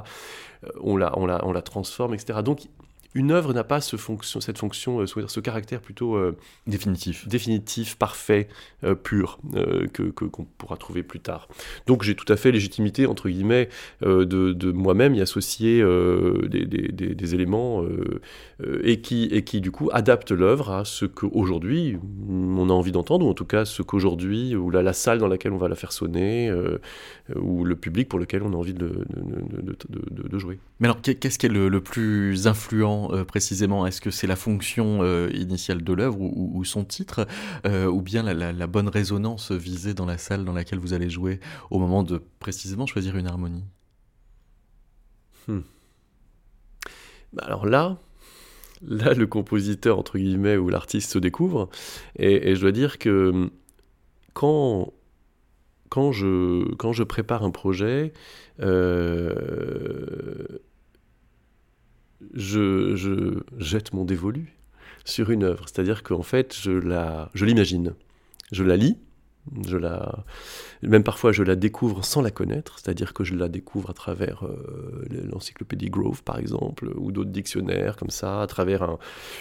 Euh, 0.63 0.69
on 0.79 0.95
la, 0.95 1.17
on 1.19 1.25
la, 1.25 1.45
on 1.45 1.51
la 1.51 1.61
transforme, 1.61 2.13
etc. 2.13 2.39
Donc 2.43 2.67
une 3.13 3.31
œuvre 3.31 3.53
n'a 3.53 3.63
pas 3.63 3.81
ce 3.81 3.97
fonction, 3.97 4.39
cette 4.39 4.57
fonction, 4.57 5.01
euh, 5.01 5.05
ce 5.05 5.39
caractère 5.39 5.81
plutôt 5.81 6.15
euh, 6.15 6.37
définitif, 6.65 7.27
définitif, 7.27 7.95
parfait, 7.95 8.47
euh, 8.83 8.95
pur, 8.95 9.39
que 9.93 10.09
qu'on 10.09 10.45
pourra 10.45 10.77
trouver 10.77 11.03
plus 11.03 11.19
tard. 11.19 11.47
Donc 11.87 12.03
j'ai 12.03 12.15
tout 12.15 12.31
à 12.31 12.37
fait 12.37 12.51
légitimité 12.51 13.05
entre 13.05 13.29
guillemets 13.29 13.69
de, 14.01 14.23
de 14.23 14.71
moi-même 14.71 15.15
y 15.15 15.21
associer 15.21 15.83
des, 16.49 16.65
des, 16.65 16.87
des, 16.91 17.35
éléments 17.35 17.83
et 18.83 19.01
qui 19.01 19.25
et 19.25 19.43
qui 19.43 19.61
du 19.61 19.71
coup 19.71 19.89
adaptent 19.91 20.31
l'œuvre 20.31 20.71
à 20.71 20.85
ce 20.85 21.05
qu'aujourd'hui 21.05 21.97
on 22.29 22.69
a 22.69 22.73
envie 22.73 22.91
d'entendre 22.91 23.25
ou 23.25 23.29
en 23.29 23.33
tout 23.33 23.45
cas 23.45 23.65
ce 23.65 23.81
qu'aujourd'hui 23.81 24.55
ou 24.55 24.69
la, 24.69 24.81
la, 24.81 24.93
salle 24.93 25.19
dans 25.19 25.27
laquelle 25.27 25.53
on 25.53 25.57
va 25.57 25.67
la 25.67 25.75
faire 25.75 25.91
sonner 25.91 26.51
ou 27.35 27.63
le 27.63 27.75
public 27.75 28.09
pour 28.09 28.19
lequel 28.19 28.43
on 28.43 28.53
a 28.53 28.55
envie 28.55 28.73
de, 28.73 29.05
de, 29.09 29.75
de, 29.89 30.27
de 30.27 30.39
jouer. 30.39 30.59
Mais 30.79 30.87
alors 30.87 31.01
qu'est-ce 31.01 31.37
qui 31.37 31.45
est 31.45 31.49
le, 31.49 31.69
le 31.69 31.81
plus 31.81 32.47
influent 32.47 33.11
euh, 33.11 33.23
précisément? 33.23 33.85
Est-ce 33.85 34.01
que 34.01 34.11
c'est 34.11 34.27
la 34.27 34.35
fonction 34.35 34.99
euh, 35.01 35.29
initiale 35.33 35.83
de 35.83 35.93
l'œuvre 35.93 36.19
ou, 36.19 36.63
son 36.65 36.83
titre, 36.83 37.27
euh, 37.65 37.85
ou 37.85 38.01
bien 38.01 38.23
la, 38.23 38.67
bonne 38.67 38.87
résonance 38.87 39.51
visée 39.51 39.93
dans 39.93 40.05
la 40.05 40.17
salle 40.17 40.45
dans 40.45 40.53
laquelle 40.53 40.79
vous 40.79 40.93
allez 40.93 41.09
jouer 41.09 41.39
au 41.69 41.79
moment 41.79 42.03
de 42.03 42.21
précisément 42.39 42.85
choisir 42.85 43.17
une 43.17 43.27
harmonie? 43.27 43.63
Hmm. 45.47 45.61
Bah, 47.33 47.43
alors 47.45 47.65
là, 47.65 47.97
là, 48.87 49.13
le 49.13 49.27
compositeur, 49.27 49.99
entre 49.99 50.17
guillemets, 50.17 50.57
ou 50.57 50.69
l'artiste 50.69 51.11
se 51.11 51.19
découvre. 51.19 51.69
Et, 52.17 52.55
je 52.55 52.61
dois 52.61 52.71
dire 52.71 52.97
que 52.97 53.49
quand, 54.33 54.93
quand, 55.89 56.11
je, 56.11 56.73
quand 56.75 56.93
je 56.93 57.03
prépare 57.03 57.43
un 57.43 57.51
projet, 57.51 58.13
euh, 58.61 59.33
je, 62.33 62.95
je, 62.95 63.39
jette 63.57 63.93
mon 63.93 64.05
dévolu 64.05 64.57
sur 65.05 65.31
une 65.31 65.43
œuvre. 65.43 65.65
C'est-à-dire 65.67 66.03
qu'en 66.03 66.23
fait, 66.23 66.55
je 66.59 66.71
la, 66.71 67.29
je 67.33 67.45
l'imagine. 67.45 67.93
Je 68.51 68.63
la 68.63 68.77
lis, 68.77 68.97
je 69.65 69.77
la, 69.77 70.23
même 70.83 71.03
parfois 71.03 71.31
je 71.31 71.43
la 71.43 71.55
découvre 71.55 72.05
sans 72.05 72.21
la 72.21 72.31
connaître, 72.31 72.77
c'est-à-dire 72.79 73.13
que 73.13 73.23
je 73.23 73.35
la 73.35 73.49
découvre 73.49 73.89
à 73.89 73.93
travers 73.93 74.45
euh, 74.45 75.03
l'encyclopédie 75.31 75.89
Grove 75.89 76.23
par 76.23 76.37
exemple, 76.37 76.91
ou 76.95 77.11
d'autres 77.11 77.31
dictionnaires 77.31 77.97
comme 77.97 78.09
ça, 78.09 78.41
à 78.41 78.47
travers 78.47 78.97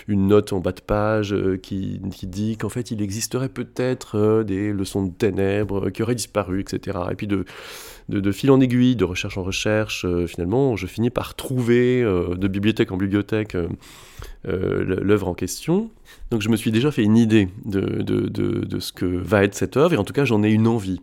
une 0.08 0.26
note 0.26 0.52
en 0.52 0.60
bas 0.60 0.72
de 0.72 0.80
page 0.80 1.32
euh, 1.32 1.58
qui, 1.58 2.00
qui, 2.12 2.26
dit 2.26 2.56
qu'en 2.56 2.68
fait 2.68 2.90
il 2.90 3.02
existerait 3.02 3.48
peut-être 3.48 4.16
euh, 4.16 4.42
des 4.42 4.72
leçons 4.72 5.04
de 5.04 5.12
ténèbres 5.12 5.90
qui 5.90 6.02
auraient 6.02 6.14
disparu, 6.14 6.60
etc. 6.60 6.98
Et 7.10 7.14
puis 7.14 7.26
de, 7.26 7.44
de, 8.08 8.32
fil 8.32 8.50
en 8.50 8.60
aiguille, 8.60 8.96
de 8.96 9.04
recherche 9.04 9.36
en 9.38 9.42
recherche, 9.42 10.06
finalement 10.26 10.76
je 10.76 10.86
finis 10.86 11.10
par 11.10 11.34
trouver 11.34 12.02
de 12.02 12.48
bibliothèque 12.48 12.90
en 12.90 12.96
bibliothèque 12.96 13.56
l'œuvre 14.44 15.28
en 15.28 15.34
question. 15.34 15.90
Donc 16.30 16.42
je 16.42 16.48
me 16.48 16.56
suis 16.56 16.70
déjà 16.70 16.90
fait 16.92 17.02
une 17.02 17.16
idée 17.16 17.48
de, 17.64 17.80
de, 18.02 18.28
de, 18.28 18.80
ce 18.80 18.92
que 18.92 19.04
va 19.04 19.42
être 19.42 19.54
cette 19.54 19.76
œuvre, 19.76 19.94
et 19.94 19.96
en 19.96 20.04
tout 20.04 20.12
cas 20.12 20.24
j'en 20.24 20.42
ai 20.42 20.50
une 20.50 20.68
envie. 20.68 21.00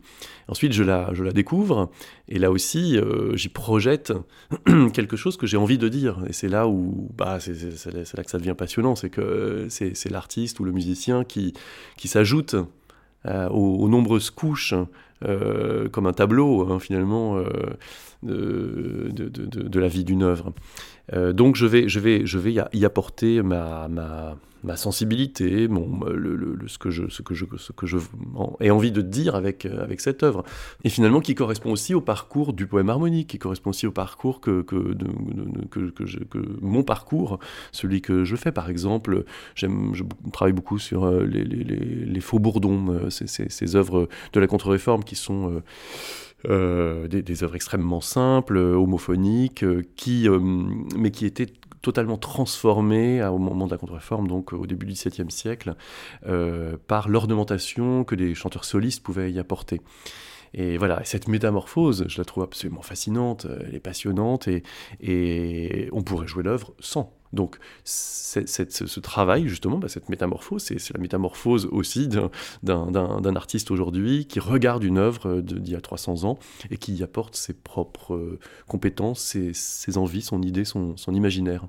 Ensuite 0.48 0.72
je 0.72 0.84
la, 0.84 1.10
je 1.14 1.24
la 1.24 1.34
découvre, 1.34 1.92
et 2.30 2.40
là 2.40 2.50
aussi 2.50 2.98
euh, 2.98 3.36
j'y 3.36 3.50
projette 3.50 4.14
quelque 4.94 5.18
chose 5.18 5.36
que 5.36 5.46
j'ai 5.46 5.58
envie 5.58 5.78
de 5.78 5.90
dire. 5.90 6.20
Et 6.28 6.34
c'est 6.34 6.48
là 6.48 6.68
où 6.68 7.10
bah, 7.18 7.40
c'est 7.40 8.16
là 8.16 8.24
que 8.24 8.32
ça 8.32 8.38
devient 8.38 8.56
passionnant, 8.58 8.96
c'est 8.96 9.10
que 9.10 9.68
c'est 9.70 10.10
l'artiste 10.10 10.60
ou 10.60 10.64
le 10.64 10.72
musicien 10.72 11.26
qui, 11.26 11.54
qui 11.98 12.08
s'ajoute 12.08 12.56
euh, 13.26 13.50
aux, 13.50 13.90
nombreuses 13.90 14.30
couches, 14.30 14.76
euh, 15.26 15.90
comme 15.90 16.06
un 16.06 16.14
tableau 16.14 16.72
hein, 16.72 16.80
finalement, 16.80 17.44
de, 18.24 19.80
la 19.80 19.88
vie 19.88 20.04
d'une 20.04 20.24
œuvre. 20.24 20.54
donc 21.34 21.56
je 21.56 21.66
vais, 21.66 21.88
je 21.88 22.00
vais, 22.00 22.26
je 22.26 22.38
vais 22.38 22.54
y 22.74 22.86
apporter 22.86 23.42
ma, 23.42 23.88
ma, 23.88 24.38
ma 24.64 24.76
sensibilité, 24.76 25.68
mon, 25.68 26.04
le, 26.06 26.58
ce 26.68 26.78
que 26.78 26.90
je, 26.90 27.08
ce 27.10 27.22
que 27.22 27.34
je, 27.34 27.46
ce 27.58 27.72
que 27.72 27.86
je 27.86 27.98
ai 28.60 28.72
envie 28.72 28.92
de 28.92 29.02
dire 29.02 29.36
avec, 29.36 29.66
euh, 29.66 29.84
avec 29.84 30.02
cette 30.02 30.24
œuvre. 30.24 30.44
Et 30.84 30.90
finalement, 30.90 31.22
qui 31.22 31.36
correspond 31.36 31.72
aussi 31.72 31.94
au 31.94 32.02
parcours 32.02 32.54
du 32.54 32.68
poème 32.68 32.90
harmonique, 32.90 33.30
qui 33.30 33.40
correspond 33.40 33.70
aussi 33.70 33.88
au 33.88 33.92
parcours 33.92 34.42
que, 34.42 34.62
que, 34.62 34.96
que, 35.70 35.90
que, 35.90 36.40
mon 36.62 36.84
parcours, 36.84 37.40
celui 37.72 38.02
que 38.02 38.24
je 38.24 38.36
fais. 38.36 38.52
Par 38.52 38.70
exemple, 38.70 39.24
je 39.56 39.68
travaille 40.32 40.54
beaucoup 40.54 40.80
sur 40.80 41.06
euh, 41.06 41.24
les, 41.26 41.44
les, 41.44 41.64
les, 41.64 42.22
faux 42.22 42.40
bourdons, 42.40 42.90
euh, 42.90 43.10
ces, 43.10 43.28
ces, 43.28 43.76
œuvres 43.76 44.10
de 44.34 44.40
la 44.40 44.48
contre-réforme 44.48 45.04
qui 45.04 45.16
sont... 45.16 45.62
Euh, 46.46 47.08
des, 47.08 47.24
des, 47.24 47.44
œuvres 47.44 47.56
extrêmement 47.56 48.00
simples, 48.00 48.58
homophoniques, 48.58 49.66
qui, 49.96 50.28
mais 50.30 51.10
qui 51.10 51.26
étaient 51.26 51.52
totalement 51.82 52.18
transformé 52.18 53.24
au 53.24 53.38
moment 53.38 53.66
de 53.66 53.72
la 53.72 53.78
contre-réforme, 53.78 54.28
donc 54.28 54.54
au 54.54 54.68
début 54.68 54.86
du 54.86 54.94
XVIIe 54.94 55.32
siècle, 55.32 55.76
euh, 56.28 56.78
par 56.88 57.10
l'ornementation 57.10 58.04
que 58.04 58.16
les 58.16 58.36
chanteurs 58.36 58.66
solistes 58.66 59.04
pouvaient 59.04 59.32
y 59.32 59.40
apporter. 59.40 59.82
Et 60.54 60.78
voilà, 60.78 61.02
cette 61.04 61.28
métamorphose, 61.28 62.06
je 62.08 62.18
la 62.18 62.26
trouve 62.26 62.44
absolument 62.44 62.82
fascinante, 62.82 63.48
elle 63.68 63.76
est 63.76 63.80
passionnante, 63.80 64.48
et, 64.48 64.64
et 65.02 65.90
on 65.92 66.04
pourrait 66.04 66.28
jouer 66.28 66.44
l'œuvre 66.44 66.74
sans. 66.80 67.17
Donc 67.34 67.58
ce 67.84 69.00
travail, 69.00 69.48
justement, 69.48 69.78
bah, 69.78 69.90
cette 69.90 70.10
métamorphose, 70.10 70.64
c'est 70.64 70.94
la 70.94 71.00
métamorphose 71.00 71.68
aussi 71.72 72.08
d'un 72.08 73.36
artiste 73.36 73.72
aujourd'hui 73.72 74.26
qui 74.26 74.40
regarde 74.40 74.84
une 74.84 74.98
œuvre 74.98 75.42
d'il 75.42 75.70
y 75.70 75.76
a 75.76 75.82
300 75.82 76.24
ans 76.24 76.40
et 76.70 76.78
qui 76.78 76.94
y 76.94 77.04
apporte 77.04 77.36
ses 77.36 77.54
propres 77.54 78.16
euh, 78.16 78.40
compétences, 78.68 79.36
ses, 79.54 79.98
envies, 79.98 80.22
son 80.22 80.42
idée, 80.42 80.66
son 80.66 80.96
imaginaire. 81.10 81.68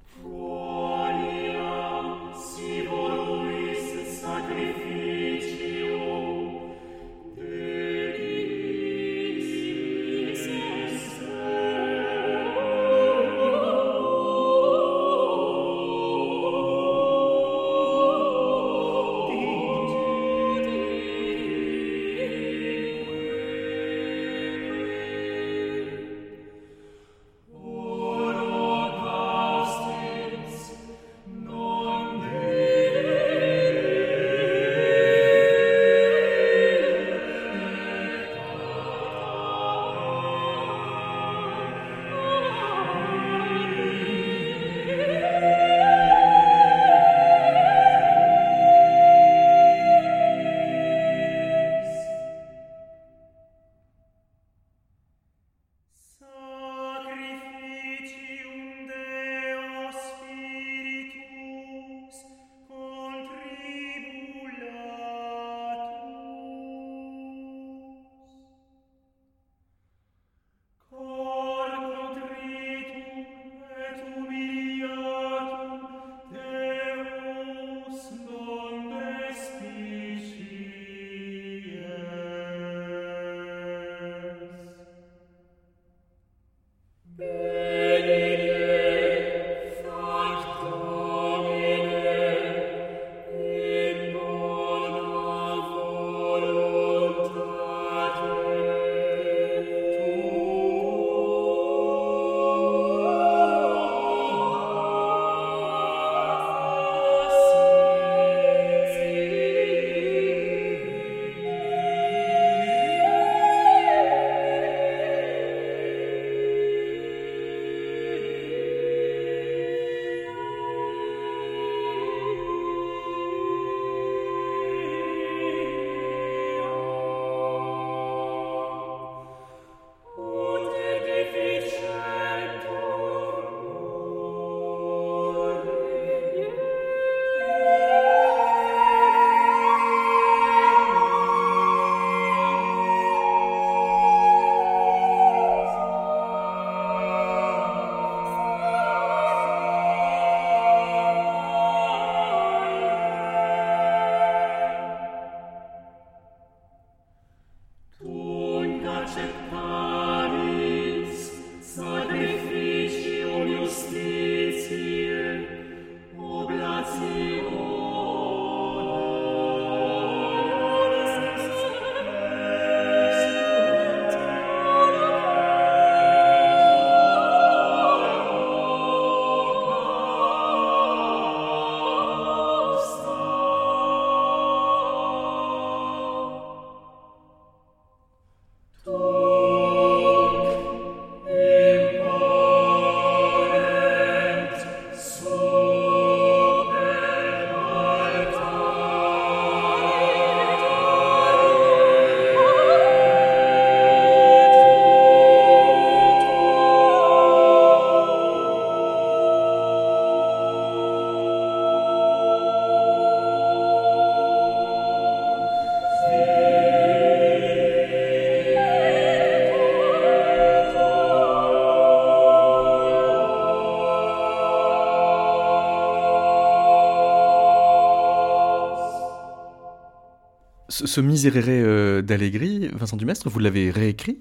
Ce, 230.86 231.00
Miserere 231.00 232.02
d'Allegri, 232.02 232.68
Vincent 232.72 232.96
Dumestre, 232.96 233.28
vous 233.28 233.38
l'avez 233.38 233.70
réécrit? 233.70 234.20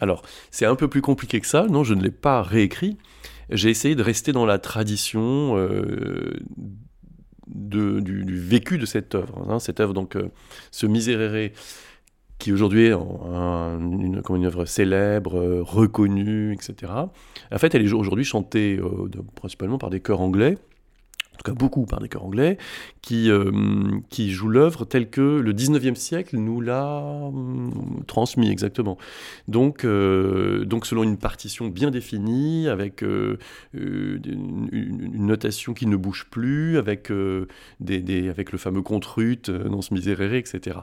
Alors, 0.00 0.22
c'est 0.50 0.66
un 0.66 0.76
peu 0.76 0.88
plus 0.88 1.02
compliqué 1.02 1.40
que 1.40 1.46
ça. 1.46 1.66
Non, 1.68 1.84
je 1.84 1.94
ne 1.94 2.02
l'ai 2.02 2.10
pas 2.10 2.42
réécrit. 2.42 2.96
J'ai 3.50 3.70
essayé 3.70 3.94
de 3.94 4.02
rester 4.02 4.32
dans 4.32 4.46
la 4.46 4.58
tradition 4.58 5.56
de, 7.48 8.00
du, 8.00 8.38
vécu 8.38 8.78
de 8.78 8.86
cette 8.86 9.14
œuvre. 9.14 9.44
Hein. 9.48 9.58
cette 9.58 9.80
œuvre, 9.80 9.94
donc, 9.94 10.16
ce 10.70 10.86
Miserere 10.86 11.50
qui 12.38 12.52
aujourd'hui 12.52 12.86
est 12.86 12.92
une, 12.92 14.22
comme 14.22 14.36
une 14.36 14.46
œuvre 14.46 14.64
célèbre, 14.64 15.38
euh, 15.38 15.62
reconnue, 15.62 16.52
etc. 16.52 16.92
En 17.50 17.58
fait, 17.58 17.74
elle 17.74 17.84
est 17.84 17.92
aujourd'hui 17.92 18.24
chantée 18.24 18.78
euh, 18.80 19.08
principalement 19.34 19.78
par 19.78 19.90
des 19.90 20.00
chœurs 20.00 20.20
anglais, 20.20 20.56
en 21.38 21.44
tout 21.44 21.52
cas 21.52 21.56
beaucoup 21.56 21.86
par 21.86 22.00
des 22.00 22.08
chœurs 22.08 22.24
anglais, 22.24 22.58
qui, 23.00 23.30
euh, 23.30 23.52
qui 24.10 24.32
jouent 24.32 24.48
l'œuvre 24.48 24.84
telle 24.84 25.08
que 25.08 25.20
le 25.38 25.52
19e 25.52 25.94
siècle 25.94 26.36
nous 26.36 26.60
l'a 26.60 27.00
hum, 27.00 28.02
transmis 28.08 28.50
exactement. 28.50 28.98
Donc, 29.46 29.84
euh, 29.84 30.64
donc 30.64 30.84
selon 30.84 31.04
une 31.04 31.16
partition 31.16 31.68
bien 31.68 31.92
définie, 31.92 32.66
avec 32.66 33.04
euh, 33.04 33.38
une, 33.72 35.26
notation 35.26 35.74
qui 35.74 35.86
ne 35.86 35.96
bouge 35.96 36.26
plus, 36.28 36.76
avec, 36.76 37.12
des, 37.80 38.28
avec 38.28 38.50
le 38.50 38.58
fameux 38.58 38.82
contrut 38.82 39.42
dans 39.48 39.82
ce 39.82 39.94
miserere, 39.94 40.34
etc. 40.34 40.78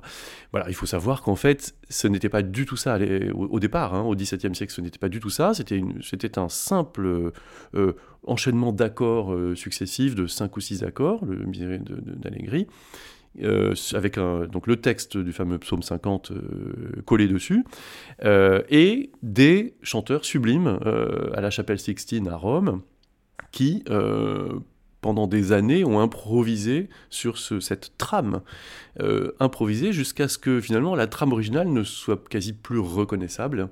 Voilà, 0.52 0.70
il 0.70 0.76
faut 0.76 0.86
savoir 0.86 1.22
qu'en 1.22 1.36
fait, 1.36 1.76
ce 1.90 2.08
n'était 2.08 2.30
pas 2.30 2.44
du 2.44 2.66
tout 2.66 2.78
ça 2.78 2.98
au, 3.34 3.60
départ, 3.60 3.94
hein, 3.94 4.04
au 4.04 4.16
XVIIe 4.16 4.56
siècle, 4.56 4.72
ce 4.72 4.82
n'était 4.82 5.00
pas 5.00 5.10
du 5.10 5.20
tout 5.20 5.30
ça, 5.30 5.54
c'était 5.54 6.40
un 6.40 6.50
simple 6.50 7.32
enchaînement 8.28 8.72
d'accords 8.72 9.34
euh, 9.34 9.56
successifs, 9.56 10.16
de 10.16 10.28
cinq 10.28 10.58
ou 10.58 10.62
six 10.62 10.84
accords, 10.84 11.26
le 11.26 11.46
Miserere 11.46 11.80
d'Allegri, 11.80 12.68
euh, 13.42 13.74
avec 13.94 14.18
donc 14.18 14.68
le 14.68 14.78
texte 14.78 15.18
du 15.18 15.34
fameux 15.34 15.60
psaume 15.60 15.84
50 15.84 16.32
euh, 16.32 17.02
collé 17.06 17.28
dessus, 17.28 17.66
et 18.24 19.12
des 19.24 19.76
chanteurs 19.82 20.26
sublimes 20.26 20.80
à 21.34 21.42
la 21.42 21.50
chapelle 21.50 21.80
Sixtine 21.80 22.28
à 22.28 22.38
Rome, 22.38 22.82
qui, 23.52 23.84
pendant 25.02 25.28
des 25.28 25.52
années, 25.52 25.84
ont 25.84 26.00
improvisé 26.00 26.90
sur 27.10 27.38
cette 27.38 27.98
trame, 27.98 28.42
improvisé 29.40 29.92
jusqu'à 29.92 30.28
ce 30.28 30.38
que 30.38 30.62
finalement 30.62 30.96
la 30.96 31.08
trame 31.08 31.34
originale 31.34 31.68
ne 31.68 31.84
soit 31.84 32.28
quasi 32.30 32.54
plus 32.54 32.80
reconnaissable 32.80 33.70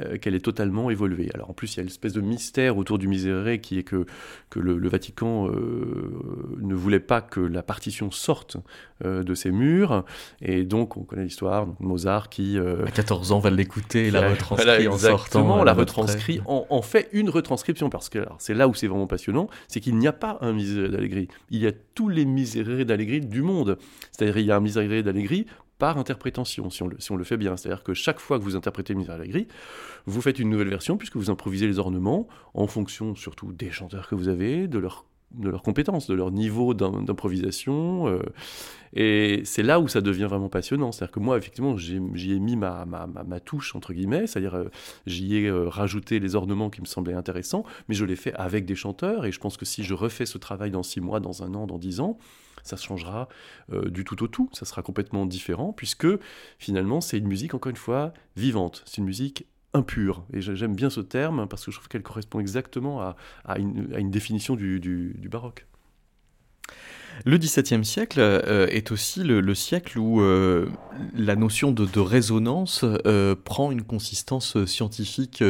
euh, 0.00 0.16
qu'elle 0.16 0.34
est 0.34 0.40
totalement 0.40 0.88
évoluée. 0.88 1.28
Alors 1.34 1.50
en 1.50 1.52
plus, 1.52 1.74
il 1.74 1.76
y 1.76 1.80
a 1.80 1.82
l'espèce 1.82 2.14
de 2.14 2.22
mystère 2.22 2.78
autour 2.78 2.96
du 2.96 3.08
Miserere 3.08 3.60
qui 3.60 3.78
est 3.78 3.82
que, 3.82 4.06
que 4.48 4.58
le, 4.58 4.88
Vatican 4.88 5.48
euh, 5.48 6.56
ne 6.62 6.74
voulait 6.74 6.98
pas 6.98 7.20
que 7.20 7.40
la 7.40 7.62
partition 7.62 8.10
sorte 8.10 8.56
euh, 9.04 9.22
de 9.22 9.34
ses 9.34 9.50
murs, 9.50 10.06
et 10.40 10.64
donc 10.64 10.96
on 10.96 11.02
connaît 11.02 11.24
l'histoire, 11.24 11.66
Mozart 11.78 12.30
qui... 12.30 12.58
à 12.58 12.90
14 12.90 13.32
ans 13.32 13.38
va 13.38 13.50
l'écouter, 13.50 14.10
la 14.10 14.30
retranscrit 14.30 14.88
en 14.88 14.96
sortant. 14.96 15.62
la 15.62 15.74
retranscrit, 15.74 16.40
en, 16.46 16.82
fait 16.82 17.10
une 17.12 17.28
retranscription, 17.28 17.90
parce 17.90 18.08
que 18.08 18.24
c'est 18.38 18.54
là 18.54 18.68
où 18.68 18.74
c'est 18.74 18.86
vraiment 18.86 19.06
passionnant, 19.06 19.48
c'est 19.68 19.80
qu'il 19.80 19.98
n'y 19.98 20.08
a 20.08 20.14
pas 20.14 20.38
un 20.40 20.54
Miserere 20.54 20.90
d'Allegri, 20.90 21.28
il 21.50 21.60
y 21.60 21.66
a 21.66 21.72
tous 21.94 22.08
les 22.08 22.24
Miserere 22.24 22.86
d'Allegri 22.86 23.20
du 23.20 23.42
monde. 23.42 23.76
C'est-à-dire 24.10 24.38
il 24.38 24.46
y 24.46 24.50
a 24.50 24.56
un 24.56 24.60
Miserere 24.60 25.02
d'Allegri 25.02 25.46
par 25.82 25.98
interprétation, 25.98 26.70
si 26.70 26.80
on 27.10 27.16
le, 27.16 27.24
fait 27.24 27.36
bien. 27.36 27.56
C'est-à-dire 27.56 27.82
que 27.82 27.92
chaque 27.92 28.20
fois 28.20 28.38
que 28.38 28.44
vous 28.44 28.54
interprétez 28.54 28.94
Miserere 28.94 29.18
Allegri, 29.18 29.48
vous 30.06 30.22
faites 30.22 30.38
une 30.38 30.48
nouvelle 30.48 30.68
version 30.68 30.96
puisque 30.96 31.16
vous 31.16 31.28
improvisez 31.28 31.66
les 31.66 31.80
ornements 31.80 32.28
en 32.54 32.68
fonction 32.68 33.16
surtout 33.16 33.52
des 33.52 33.72
chanteurs 33.72 34.06
que 34.06 34.14
vous 34.14 34.28
avez, 34.28 34.68
de 34.68 34.78
leur 34.78 35.06
de 35.34 35.48
leurs 35.48 35.62
compétences, 35.62 36.06
de 36.06 36.14
leur 36.14 36.30
niveau 36.30 36.72
d'improvisation. 36.72 38.06
Euh, 38.06 38.22
et 38.92 39.40
c'est 39.44 39.64
là 39.64 39.80
où 39.80 39.88
ça 39.88 40.00
devient 40.00 40.28
vraiment 40.30 40.50
passionnant. 40.50 40.92
C'est-à-dire 40.92 41.14
que 41.14 41.18
moi, 41.18 41.36
effectivement, 41.36 41.76
j'y 41.76 41.96
ai, 41.96 42.38
mis 42.38 42.54
ma, 42.54 42.86
touche, 43.44 43.74
entre 43.74 43.92
guillemets, 43.92 44.28
c'est-à-dire 44.28 44.54
euh, 44.54 44.68
j'y 45.06 45.36
ai 45.36 45.48
euh, 45.48 45.68
rajouté 45.68 46.20
les 46.20 46.36
ornements 46.36 46.70
qui 46.70 46.80
me 46.80 46.86
semblaient 46.86 47.14
intéressants, 47.14 47.64
mais 47.88 47.96
je 47.96 48.04
l'ai 48.04 48.14
fait 48.14 48.34
avec 48.34 48.66
des 48.66 48.76
chanteurs. 48.76 49.24
Et 49.24 49.32
je 49.32 49.40
pense 49.40 49.56
que 49.56 49.64
si 49.64 49.82
je 49.82 49.94
refais 49.94 50.26
ce 50.26 50.38
travail 50.38 50.70
dans 50.70 50.84
six 50.84 51.00
mois, 51.00 51.18
dans 51.18 51.42
un 51.42 51.54
an, 51.54 51.66
dans 51.66 51.78
dix 51.78 51.98
ans, 51.98 52.18
ça 52.62 52.76
changera 52.76 53.28
euh, 53.72 53.88
du 53.88 54.04
tout 54.04 54.22
au 54.22 54.28
tout, 54.28 54.48
ça 54.52 54.64
sera 54.64 54.82
complètement 54.82 55.26
différent, 55.26 55.72
puisque 55.72 56.06
finalement 56.58 57.00
c'est 57.00 57.18
une 57.18 57.28
musique, 57.28 57.54
encore 57.54 57.70
une 57.70 57.76
fois, 57.76 58.12
vivante, 58.36 58.82
c'est 58.86 58.98
une 58.98 59.06
musique 59.06 59.46
impure. 59.74 60.24
Et 60.32 60.42
j'aime 60.42 60.74
bien 60.74 60.90
ce 60.90 61.00
terme 61.00 61.48
parce 61.48 61.64
que 61.64 61.70
je 61.70 61.76
trouve 61.78 61.88
qu'elle 61.88 62.02
correspond 62.02 62.40
exactement 62.40 63.00
à, 63.00 63.58
une, 63.58 64.10
définition 64.10 64.54
du 64.54 65.28
baroque. 65.30 65.66
Le 67.24 67.38
XVIIe 67.38 67.84
siècle 67.84 68.18
euh, 68.20 68.66
est 68.68 68.90
aussi 68.90 69.22
le, 69.22 69.54
siècle 69.54 69.98
où 69.98 70.20
euh, 70.20 70.68
la 71.14 71.36
notion 71.36 71.70
de, 71.70 72.00
résonance 72.00 72.84
euh, 72.84 73.36
prend 73.36 73.70
une 73.70 73.82
consistance 73.82 74.64
scientifique 74.64 75.42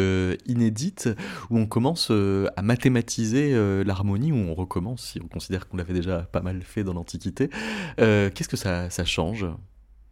inédite, 0.47 1.09
où 1.51 1.59
on 1.59 1.67
commence 1.67 2.11
à 2.11 2.63
mathématiser 2.63 3.55
l'harmonie, 3.85 4.33
où 4.33 4.37
on 4.37 4.55
recommence, 4.55 5.13
si 5.13 5.21
on 5.23 5.29
considère 5.29 5.69
qu'on 5.69 5.77
l'avait 5.77 5.95
déjà 5.95 6.23
pas 6.23 6.43
mal 6.43 6.63
fait 6.63 6.85
dans 6.85 6.93
l'Antiquité. 6.93 7.49
Qu'est-ce 7.97 8.49
que 8.49 8.57
ça, 8.57 8.89
change? 9.05 9.47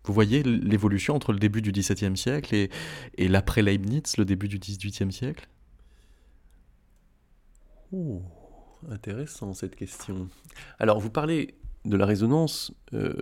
Vous 0.05 0.15
voyez 0.15 0.43
l'évolution 0.43 1.15
entre 1.15 1.33
le 1.33 1.39
début 1.39 1.63
du 1.63 1.73
XVIIe 1.73 2.17
siècle 2.17 2.55
et, 2.55 3.29
l'après 3.29 3.63
Leibniz, 3.63 4.17
le 4.17 4.25
début 4.25 4.49
du 4.49 4.59
XVIIIe 4.59 5.13
siècle? 5.13 5.49
Intéressant 8.89 9.55
cette 9.55 9.77
question. 9.77 10.29
Alors, 10.79 11.01
vous 11.01 11.11
parlez 11.11 11.55
de 11.85 11.97
la 11.97 12.07
résonance. 12.07 12.73
Euh, 12.95 13.13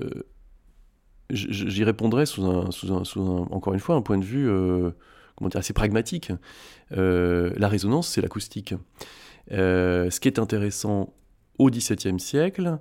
j'y 1.31 1.85
répondrai 1.85 2.27
sous 2.27 2.45
un, 2.45 2.71
sous, 2.71 2.93
un, 2.93 3.05
sous 3.05 3.21
un, 3.21 3.47
encore 3.51 3.75
une 3.75 3.81
fois, 3.81 3.97
un 3.97 4.03
point 4.03 4.19
de 4.19 4.25
vue 4.25 4.49
euh, 4.49 4.91
comment 5.37 5.49
dire, 5.49 5.61
assez 5.61 5.73
pragmatique. 5.73 6.33
Euh, 6.93 7.53
la 7.57 7.69
résonance, 7.69 8.09
c'est 8.09 8.21
l'acoustique. 8.21 8.75
ce 9.51 10.21
qui 10.21 10.29
est 10.29 10.39
intéressant 10.39 11.15
au 11.59 11.71
XVIIe 11.71 12.21
siècle, 12.21 12.79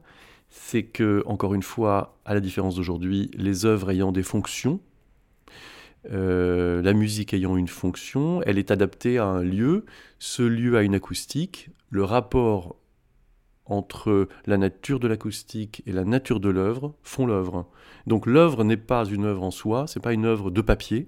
c'est 0.49 0.83
que, 0.83 1.23
encore 1.25 1.53
une 1.53 1.63
fois, 1.63 2.19
à 2.25 2.33
la 2.33 2.39
différence 2.39 2.75
d'aujourd'hui, 2.75 3.31
les 3.33 3.65
œuvres 3.65 3.91
ayant 3.91 4.11
des 4.11 4.23
fonctions, 4.23 4.79
la 6.09 6.93
musique 6.93 7.33
ayant 7.33 7.57
une 7.57 7.67
fonction, 7.67 8.41
elle 8.43 8.57
est 8.57 8.71
adaptée 8.71 9.17
à 9.17 9.25
un 9.25 9.43
lieu, 9.43 9.85
ce 10.19 10.43
lieu 10.43 10.77
a 10.77 10.83
une 10.83 10.95
acoustique, 10.95 11.69
le 11.89 12.03
rapport 12.03 12.77
entre 13.69 14.27
la 14.45 14.57
nature 14.57 14.99
de 14.99 15.07
l'acoustique 15.07 15.83
et 15.85 15.91
la 15.91 16.05
nature 16.05 16.39
de 16.39 16.49
l'œuvre 16.49 16.95
font 17.03 17.25
l'œuvre. 17.25 17.69
Donc 18.05 18.25
l'œuvre 18.25 18.63
n'est 18.63 18.77
pas 18.77 19.05
une 19.05 19.25
œuvre 19.25 19.43
en 19.43 19.51
soi, 19.51 19.85
c'est 19.87 19.99
pas 19.99 20.13
une 20.13 20.25
œuvre 20.25 20.51
de 20.51 20.61
papier. 20.61 21.07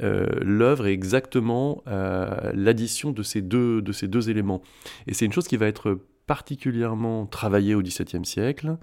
Euh, 0.00 0.26
l'œuvre 0.40 0.86
est 0.86 0.92
exactement 0.92 1.82
euh, 1.88 2.52
l'addition 2.54 3.10
de 3.10 3.22
ces 3.22 3.42
deux 3.42 3.82
de 3.82 3.92
ces 3.92 4.06
deux 4.06 4.30
éléments. 4.30 4.62
Et 5.06 5.14
c'est 5.14 5.24
une 5.24 5.32
chose 5.32 5.48
qui 5.48 5.56
va 5.56 5.66
être 5.66 5.98
particulièrement 6.28 7.26
travaillée 7.26 7.74
au 7.74 7.82
XVIIe 7.82 8.24
siècle. 8.24 8.76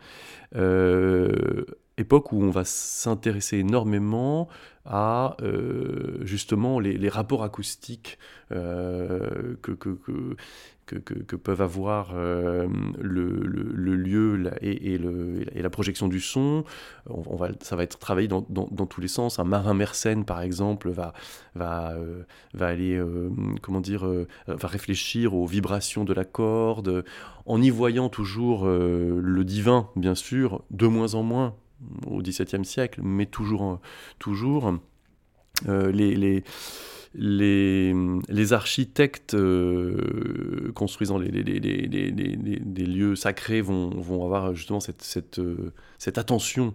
Euh, 0.56 1.64
époque 1.98 2.34
où 2.34 2.44
on 2.44 2.50
va 2.50 2.66
s'intéresser 2.66 3.60
énormément 3.60 4.50
à 4.84 5.38
euh, 5.42 6.18
justement 6.26 6.80
les, 6.80 7.10
rapports 7.10 7.44
acoustiques 7.44 8.18
euh, 8.52 9.56
que, 9.62 9.72
peuvent 11.44 11.62
avoir 11.62 12.12
euh, 12.14 12.68
le, 13.00 13.96
lieu 13.96 14.52
et, 14.62 14.98
la 14.98 15.70
projection 15.70 16.08
du 16.08 16.20
son. 16.20 16.64
Ça 17.62 17.76
va 17.76 17.84
être 17.84 18.00
travaillé 18.00 18.28
dans, 18.28 18.42
tous 18.42 19.02
les 19.02 19.08
sens. 19.08 19.40
Un 19.40 19.44
marin 19.44 19.74
mersenne, 19.74 20.26
par 20.26 20.42
exemple, 20.42 20.90
va, 20.90 21.14
va 21.56 21.96
aller, 22.60 23.02
comment 23.62 23.82
dire, 23.82 24.08
va 24.48 24.68
réfléchir 24.68 25.34
aux 25.34 25.46
vibrations 25.46 26.04
de 26.04 26.14
la 26.14 26.26
corde, 26.26 27.04
en 27.46 27.62
y 27.62 27.70
voyant 27.70 28.10
toujours 28.10 28.66
le 28.68 29.44
divin, 29.44 29.90
bien 29.96 30.16
sûr, 30.16 30.64
de 30.72 30.88
moins 30.88 31.16
en 31.16 31.24
moins 31.24 31.56
au 32.08 32.22
XVIIe 32.22 32.66
siècle, 32.66 33.02
mais 33.04 33.26
toujours, 33.26 33.80
toujours 34.20 34.74
euh, 35.68 35.92
les, 35.92 36.44
les, 37.18 38.54
architectes 38.54 39.34
euh, 39.34 40.72
construisant 40.74 41.18
les, 41.18 41.32
lieux 41.32 43.16
sacrés 43.16 43.62
vont, 43.62 44.24
avoir 44.24 44.54
justement 44.54 44.80
cette, 44.80 45.40
euh, 45.40 45.74
attention 46.16 46.74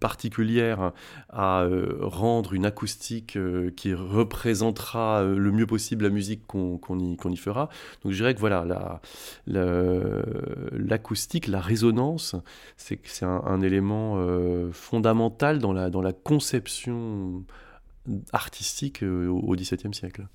particulière 0.00 0.92
à 1.28 1.62
euh, 1.62 1.98
rendre 2.00 2.54
une 2.54 2.66
acoustique 2.66 3.36
euh, 3.36 3.70
qui 3.76 3.94
représentera 3.94 5.22
euh, 5.22 5.36
le 5.36 5.52
mieux 5.52 5.66
possible 5.66 6.04
la 6.04 6.10
musique 6.10 6.46
qu'on 6.46 6.98
y, 6.98 7.36
fera. 7.36 7.68
Donc 8.02 8.12
je 8.12 8.18
dirais 8.18 8.34
que 8.34 8.40
voilà, 8.40 9.00
l'acoustique, 9.46 11.46
la, 11.46 11.60
résonance, 11.60 12.34
c'est 12.76 13.22
un, 13.22 13.42
un 13.46 13.60
élément 13.60 14.18
fondamental 14.72 15.58
dans 15.58 15.72
la 15.72 16.12
conception 16.12 17.44
artistique 18.32 19.02
au 19.02 19.54
XVIIe 19.54 19.94
siècle. 19.94 20.26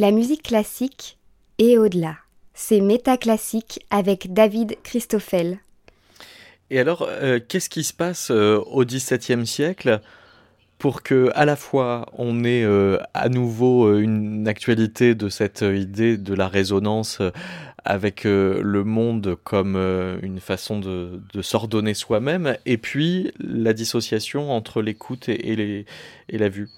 La 0.00 0.12
musique 0.12 0.44
classique 0.44 1.18
et 1.58 1.76
au-delà. 1.76 2.16
C'est 2.54 2.80
Métaclassique 2.80 3.84
avec 3.90 4.32
David 4.32 4.78
Christoffel. 4.82 5.58
Et 6.70 6.80
alors, 6.80 7.06
euh, 7.06 7.38
qu'est-ce 7.46 7.68
qui 7.68 7.84
se 7.84 7.92
passe 7.92 8.30
euh, 8.30 8.56
au 8.68 8.86
XVIIe 8.86 9.46
siècle 9.46 10.00
pour 10.78 11.02
que 11.02 11.28
à 11.34 11.44
la 11.44 11.54
fois 11.54 12.06
on 12.16 12.44
ait 12.44 12.64
euh, 12.64 12.96
à 13.12 13.28
nouveau 13.28 13.94
une 13.98 14.48
actualité 14.48 15.14
de 15.14 15.28
cette 15.28 15.60
idée 15.60 16.16
de 16.16 16.32
la 16.32 16.48
résonance 16.48 17.20
avec 17.84 18.24
le 18.24 18.82
monde 18.84 19.36
comme 19.44 19.76
une 19.76 20.40
façon 20.40 20.78
de, 20.78 21.20
s'ordonner 21.42 21.92
soi-même, 21.92 22.56
et 22.64 22.78
puis 22.78 23.32
la 23.38 23.74
dissociation 23.74 24.50
entre 24.50 24.80
l'écoute 24.80 25.28
et 25.28 25.84
la 26.30 26.48
vue? 26.48 26.70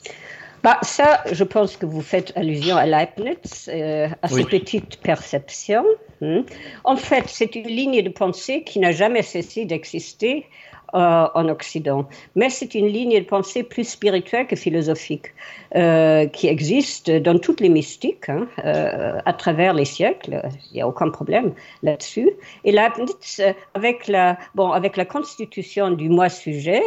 Bah, 0.63 0.79
ça, 0.83 1.25
je 1.33 1.43
pense 1.43 1.77
que 1.77 1.87
vous 1.87 2.03
faites 2.03 2.33
allusion 2.37 2.77
à 2.77 2.87
Leibniz, 2.87 3.69
euh, 3.69 4.09
à 4.23 4.29
ses 4.29 4.45
petites 4.45 5.01
perceptions. 5.01 5.85
Hmm. 6.21 6.43
En 6.85 6.97
fait, 6.97 7.25
c'est 7.27 7.57
une 7.57 7.67
ligne 7.67 8.01
de 8.01 8.09
pensée 8.09 8.63
qui 8.63 8.79
n'a 8.79 8.93
jamais 8.93 9.23
cessé 9.23 9.65
d'exister 9.65 10.47
euh, 10.95 11.27
en 11.35 11.49
Occident. 11.49 12.07
Mais 12.37 12.49
c'est 12.49 12.77
une 12.77 12.87
ligne 12.87 13.19
de 13.19 13.25
pensée 13.25 13.65
plus 13.65 13.89
spirituelle 13.89 14.47
que 14.47 14.55
philosophique, 14.55 15.35
euh, 15.75 16.27
qui 16.27 16.47
existe 16.47 17.11
dans 17.11 17.41
toutes 17.41 17.61
les 17.61 17.69
mystiques 17.69 18.29
hein, 18.29 18.47
à 18.63 19.33
travers 19.33 19.75
les 19.75 19.85
siècles. 19.87 20.43
Il 20.71 20.75
n'y 20.75 20.83
a 20.83 20.87
aucun 20.87 21.11
problème 21.11 21.55
là-dessus. 21.83 22.31
Et 22.63 22.71
Leibniz, 22.71 23.43
avec 23.75 24.07
la, 24.07 24.39
bon, 24.55 24.71
avec 24.71 24.97
la 24.97 25.07
constitution 25.07 25.91
du 25.91 26.09
moi-sujet, 26.09 26.83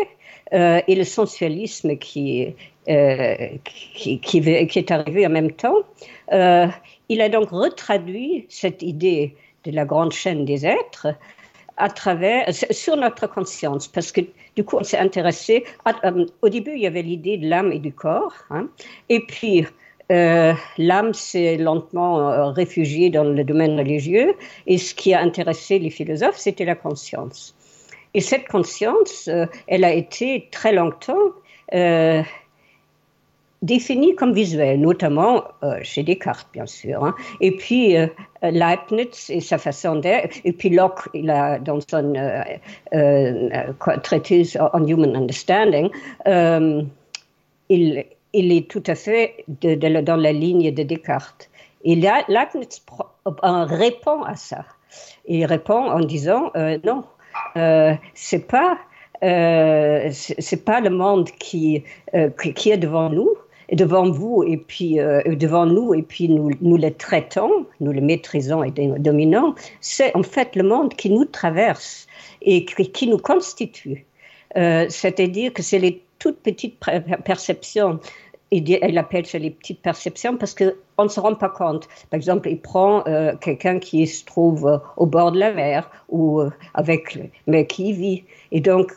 et 0.52 0.96
le 0.96 1.04
sensualisme 1.04 1.98
qui, 1.98 2.54
euh, 2.88 3.36
qui, 3.63 4.38
est 4.38 4.91
arrivé 4.91 5.26
en 5.26 5.32
même 5.32 5.52
temps. 5.52 5.78
Euh, 6.32 6.67
il 7.10 7.19
a 7.19 7.30
donc 7.30 7.50
retraduit 7.50 8.45
cette 8.48 8.84
idée 8.84 9.36
de 9.63 9.71
la 9.71 9.86
grande 9.86 10.12
chaîne 10.12 10.45
des 10.45 10.67
êtres 10.67 11.08
à 11.78 11.89
travers, 11.89 12.45
sur 12.54 12.95
notre 12.95 13.26
conscience, 13.26 13.88
parce 13.88 14.12
que 14.12 14.21
du 14.56 14.63
coup, 14.63 14.78
on 14.80 14.84
s'est 14.84 15.00
intéressé. 15.00 15.65
Euh, 16.04 16.28
au 16.43 16.50
début, 16.50 16.74
il 16.76 16.82
y 16.82 16.86
avait 16.86 17.02
l'idée 17.02 17.38
de 17.38 17.50
l'âme 17.50 17.71
et 17.71 17.80
du 17.80 17.91
corps, 17.91 18.36
hein, 18.52 18.67
et 19.10 19.19
puis 19.19 19.65
l'âme 20.08 21.15
s'est 21.15 21.58
lentement 21.58 22.54
réfugiée 22.54 23.10
dans 23.10 23.24
le 23.24 23.43
domaine 23.43 23.80
religieux, 23.80 24.36
et 24.67 24.78
ce 24.78 24.93
qui 24.93 25.15
a 25.15 25.19
intéressé 25.19 25.80
les 25.80 25.89
philosophes, 25.89 26.38
c'était 26.38 26.65
la 26.65 26.76
conscience. 26.76 27.56
Et 28.13 28.21
cette 28.21 28.48
conscience, 28.48 29.28
elle 29.67 29.84
a 29.84 29.91
été 29.91 30.48
très 30.52 30.74
longtemps 30.74 31.34
défini 33.65 34.15
comme 34.15 34.34
visuel, 34.34 34.80
notamment 34.80 35.43
euh, 35.63 35.80
chez 35.82 36.04
Descartes, 36.04 36.47
bien 36.54 36.65
sûr. 36.65 37.04
Hein. 37.04 37.15
Et 37.41 37.51
puis 37.51 37.97
euh, 37.97 38.08
Leibniz 38.43 39.30
et 39.30 39.41
sa 39.41 39.58
façon 39.58 39.95
d'être, 39.95 40.38
et 40.43 40.54
puis 40.54 40.69
Locke, 40.69 41.10
il 41.13 41.30
a, 41.30 41.60
dans 41.60 41.80
son 41.82 42.13
euh, 42.15 43.73
traité 44.04 44.43
on 44.73 44.86
Human 44.86 45.15
Understanding, 45.15 45.89
il, 47.69 48.06
est 48.34 48.69
tout 48.69 48.84
à 48.86 48.95
fait 48.95 49.45
dans 49.47 50.17
la 50.17 50.32
ligne 50.32 50.71
de 50.71 50.84
Descartes. 50.84 51.49
Et 51.84 51.95
Leibniz 51.95 52.84
répond 53.43 54.23
à 54.23 54.36
ça. 54.36 54.65
Il 55.28 55.45
répond 55.45 55.89
en 55.89 55.99
disant 56.01 56.51
non, 56.84 57.04
c'est 58.13 58.47
pas. 58.47 58.78
c'est 59.21 60.65
pas 60.65 60.80
le 60.82 60.89
monde 60.89 61.30
qui 61.39 61.84
est 62.13 62.78
devant 62.78 63.10
nous, 63.10 63.30
devant 63.71 64.10
vous 64.10 64.43
et 64.43 64.58
puis 64.58 64.99
euh, 64.99 65.21
devant 65.36 65.65
nous 65.65 65.93
et 65.93 66.01
puis 66.01 66.30
nous, 66.30 66.51
nous 66.62 66.78
le 66.78 66.91
traitons, 66.91 67.65
nous 67.80 67.91
le 67.91 68.01
maîtrisons 68.01 68.63
et 68.63 68.71
dominons, 68.71 69.56
c'est 69.82 70.15
en 70.15 70.23
fait 70.23 70.56
le 70.56 70.63
monde 70.63 70.93
qui 70.93 71.10
nous 71.10 71.25
traverse 71.25 72.08
et 72.41 72.65
qui, 72.65 73.08
nous 73.08 73.17
constitue. 73.17 74.06
Euh, 74.56 74.86
c'est-à-dire 74.89 75.54
que 75.54 75.63
c'est 75.63 75.80
les 75.80 76.01
toutes 76.19 76.39
petites 76.39 76.80
perceptions 77.25 77.99
elle 78.51 78.97
appelle 78.97 79.25
ça 79.25 79.38
les 79.38 79.49
petites 79.49 79.82
perceptions 79.82 80.38
parce 80.38 80.56
qu'on 80.56 81.04
ne 81.04 81.10
se 81.10 81.19
rend 81.19 81.36
pas 81.36 81.49
compte. 81.49 81.89
Par 82.10 82.17
exemple, 82.17 82.47
il 82.47 82.62
prend 82.62 83.04
euh, 83.06 83.36
quelqu'un 83.36 83.80
qui 83.80 84.08
se 84.08 84.23
trouve 84.23 84.82
au 84.95 85.06
bord 85.06 85.34
de 85.34 85.39
la 85.39 85.51
mer 85.51 85.89
ou 86.08 86.41
avec, 86.73 87.19
mais 87.47 87.65
qui 87.65 87.91
vit. 87.91 88.23
Et 88.54 88.62
donc, 88.62 88.93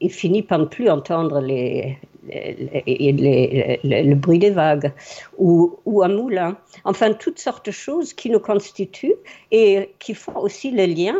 il 0.00 0.10
finit 0.10 0.42
par 0.42 0.60
ne 0.60 0.66
plus 0.66 0.88
entendre 0.88 1.40
les, 1.40 1.98
le 2.24 4.14
bruit 4.14 4.38
des 4.38 4.50
vagues 4.50 4.92
ou, 5.38 6.02
un 6.02 6.08
moulin. 6.08 6.56
Enfin, 6.84 7.12
toutes 7.12 7.38
sortes 7.38 7.66
de 7.66 7.70
choses 7.70 8.12
qui 8.14 8.30
nous 8.30 8.40
constituent 8.40 9.14
et 9.50 9.90
qui 9.98 10.14
font 10.14 10.36
aussi 10.38 10.70
le 10.70 10.86
lien 10.86 11.16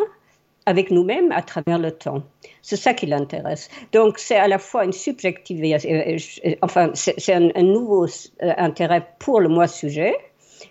avec 0.67 0.91
nous-mêmes 0.91 1.33
à 1.33 1.43
travers 1.43 1.79
le 1.79 1.91
temps. 1.91 2.23
C'est 2.63 2.77
ça 2.77 2.95
qui 2.95 3.07
l'intéresse. 3.07 3.69
Donc, 3.93 4.19
c'est 4.19 4.37
à 4.37 4.47
la 4.47 4.59
fois 4.59 4.85
une 4.85 4.93
subjectivité, 4.93 6.17
enfin, 6.63 6.93
c'est 6.95 7.33
un, 7.33 7.51
un, 7.57 7.63
nouveau 7.63 8.07
euh, 8.07 8.53
intérêt 8.57 9.05
pour 9.19 9.41
le 9.41 9.49
moi-sujet, 9.49 10.15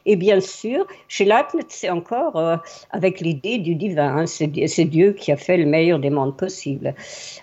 et 0.05 0.15
bien 0.15 0.39
sûr, 0.39 0.85
chez 1.07 1.25
Leibniz, 1.25 1.65
c'est 1.69 1.89
encore 1.89 2.35
euh, 2.35 2.57
avec 2.91 3.19
l'idée 3.19 3.57
du 3.57 3.75
divin. 3.75 4.17
Hein. 4.17 4.25
c'est, 4.25 4.47
Dieu 4.85 5.13
qui 5.13 5.31
a 5.31 5.37
fait 5.37 5.57
le 5.57 5.65
meilleur 5.65 5.99
des 5.99 6.09
mondes 6.09 6.35
possibles. 6.35 6.93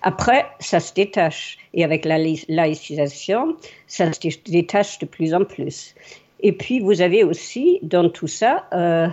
Après, 0.03 0.47
ça 0.61 0.81
se 0.81 0.93
détache. 0.95 1.59
Et 1.75 1.85
avec 1.85 2.05
la 2.05 2.19
laïcisation, 2.49 3.57
ça 3.87 4.13
se 4.13 4.21
détache 4.51 4.99
de 4.99 5.07
plus 5.07 5.35
en 5.35 5.45
plus. 5.45 5.95
Et 6.41 6.53
puis, 6.53 6.81
vous 6.81 7.01
avez 7.01 7.25
aussi 7.25 7.79
dans 7.83 8.09
tout 8.09 8.29
ça 8.29 8.67
euh, 8.73 9.09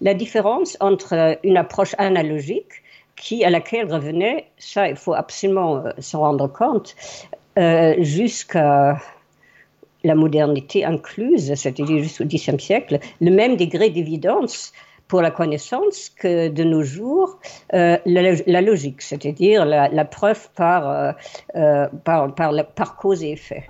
la 0.00 0.14
différence 0.14 0.76
entre 0.80 1.38
une 1.44 1.56
approche 1.56 1.94
analogique 1.98 2.82
qui, 3.16 3.44
à 3.44 3.50
laquelle 3.50 3.92
revenait, 3.92 4.46
ça, 4.58 4.88
il 4.88 4.96
faut 4.96 5.14
absolument 5.14 5.76
euh, 5.76 5.90
s'en 5.98 6.20
rendre 6.20 6.48
compte, 6.48 6.96
jusqu'à 7.98 8.96
la 10.04 10.14
modernité 10.14 10.84
incluse, 10.84 11.52
c'est-à-dire 11.54 11.98
jusqu'au 12.02 12.24
Xe 12.24 12.56
siècle, 12.58 12.98
le 13.20 13.30
même 13.30 13.56
degré 13.56 13.90
d'évidence 13.90 14.72
pour 15.10 15.20
la 15.22 15.32
connaissance 15.32 16.08
que 16.08 16.48
de 16.48 16.62
nos 16.62 16.84
jours 16.84 17.38
euh, 17.74 17.96
la, 18.06 18.60
logique, 18.60 19.02
c'est-à-dire 19.02 19.64
la, 19.64 20.04
preuve 20.04 20.48
euh, 20.60 21.12
euh, 21.56 21.88
par, 22.04 22.32
par 22.34 22.96
cause 22.96 23.24
et 23.24 23.32
effet. 23.32 23.66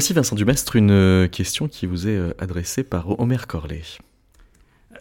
Voici 0.00 0.14
Vincent 0.14 0.34
Dumestre, 0.34 0.76
une 0.76 1.28
question 1.30 1.68
qui 1.68 1.84
vous 1.84 2.08
est 2.08 2.18
adressée 2.38 2.84
par 2.84 3.20
Omer 3.20 3.46
Corlet. 3.46 3.82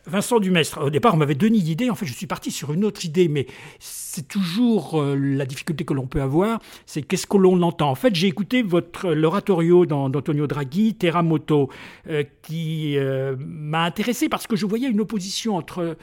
Vincent 0.06 0.41
Dumestre, 0.41 0.80
au 0.84 0.89
départ, 0.89 1.14
on 1.14 1.18
m'avait 1.18 1.36
donné 1.36 1.60
d'idées. 1.60 1.89
En 1.89 1.95
fait, 1.95 2.06
je 2.06 2.12
suis 2.12 2.28
parti 2.28 2.52
sur 2.52 2.74
une 2.74 2.84
autre 2.84 3.06
idée, 3.06 3.30
mais 3.30 3.47
c'est 3.80 4.28
toujours 4.28 5.02
euh, 5.02 5.16
la 5.16 5.45
difficulté 5.45 5.86
que 5.86 5.93
l'on 5.93 6.06
peut 6.06 6.22
avoir, 6.22 6.60
c'est 6.86 7.02
qu'est-ce 7.02 7.28
que 7.28 7.38
l'on 7.38 7.62
entend. 7.62 7.89
En 7.89 7.95
fait, 7.95 8.14
j'ai 8.14 8.28
écouté 8.28 8.62
votre 8.62 9.14
l'oratorio 9.14 9.86
d'Antonio 9.86 10.47
Draghi, 10.47 10.95
Terra 10.95 11.24
Moto, 11.24 11.70
euh, 12.10 12.26
qui 12.41 12.97
euh, 12.97 13.38
m'a 13.39 13.86
intéressé 13.86 14.28
parce 14.28 14.47
que 14.47 14.58
je 14.58 14.66
voyais 14.66 14.89
une 14.89 15.00
opposition 15.00 15.56
entre 15.56 15.95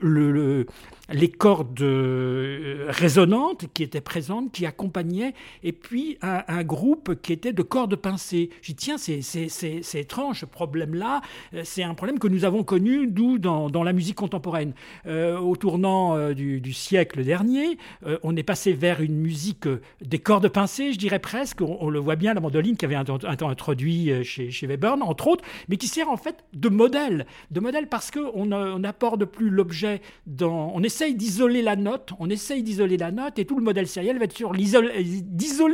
le 0.00 0.66
les 1.12 1.28
cordes 1.28 1.80
euh, 1.82 2.86
résonantes 2.88 3.66
qui 3.72 3.82
étaient 3.82 4.00
présentes, 4.00 4.52
qui 4.52 4.66
accompagnaient, 4.66 5.34
et 5.62 5.72
puis 5.72 6.18
un, 6.22 6.64
groupe 6.64 7.20
qui 7.22 7.32
était 7.32 7.52
de 7.52 7.62
cordes 7.62 7.96
pincées. 7.96 8.50
J'ai 8.62 8.72
dit, 8.72 8.86
tiens, 8.86 8.98
c'est 8.98 9.94
étrange 9.94 10.40
ce 10.40 10.46
problème-là. 10.46 11.20
Euh, 11.54 11.62
c'est 11.64 11.82
un 11.82 11.94
problème 11.94 12.18
que 12.18 12.28
nous 12.28 12.44
avons 12.44 12.64
connu, 12.64 13.06
d'où 13.06 13.38
dans, 13.38 13.70
dans, 13.70 13.84
la 13.84 13.92
musique 13.92 14.16
contemporaine. 14.16 14.72
Euh, 15.06 15.38
au 15.38 15.56
tournant 15.56 16.30
du, 16.32 16.72
siècle 16.72 17.22
dernier, 17.24 17.78
on 18.22 18.36
est 18.36 18.42
passé 18.42 18.72
vers 18.72 19.00
une 19.00 19.16
musique 19.16 19.68
des 20.00 20.18
cordes 20.18 20.48
pincées, 20.48 20.92
je 20.92 20.98
dirais 20.98 21.18
presque. 21.18 21.60
On, 21.62 21.88
le 21.88 21.98
voit 21.98 22.16
bien, 22.16 22.34
la 22.34 22.40
mandoline 22.40 22.76
qui 22.76 22.84
avait 22.84 22.96
été 23.00 23.44
introduit 23.44 24.24
chez, 24.24 24.50
chez 24.50 24.66
Webern, 24.66 25.02
entre 25.02 25.28
autres, 25.28 25.44
mais 25.68 25.76
qui 25.76 25.86
sert 25.86 26.10
en 26.10 26.16
fait 26.16 26.44
de 26.52 26.68
modèle. 26.68 27.26
De 27.50 27.60
modèle 27.60 27.88
parce 27.88 28.10
qu'on 28.10 28.46
n'apporte 28.78 29.24
plus 29.24 29.50
l'objet 29.50 30.00
dans. 30.26 30.72
On 30.74 30.82
essaye 30.96 31.14
d'isoler 31.14 31.60
la 31.60 31.76
note, 31.76 32.12
on 32.18 32.30
essaye 32.30 32.62
d'isoler 32.62 32.96
la 32.96 33.10
note, 33.10 33.38
et 33.38 33.44
tout 33.44 33.58
le 33.58 33.62
modèle 33.62 33.86
sériel 33.86 34.18
va 34.18 34.24
être 34.24 34.34
sur 34.34 34.52
d'isoler 34.52 35.02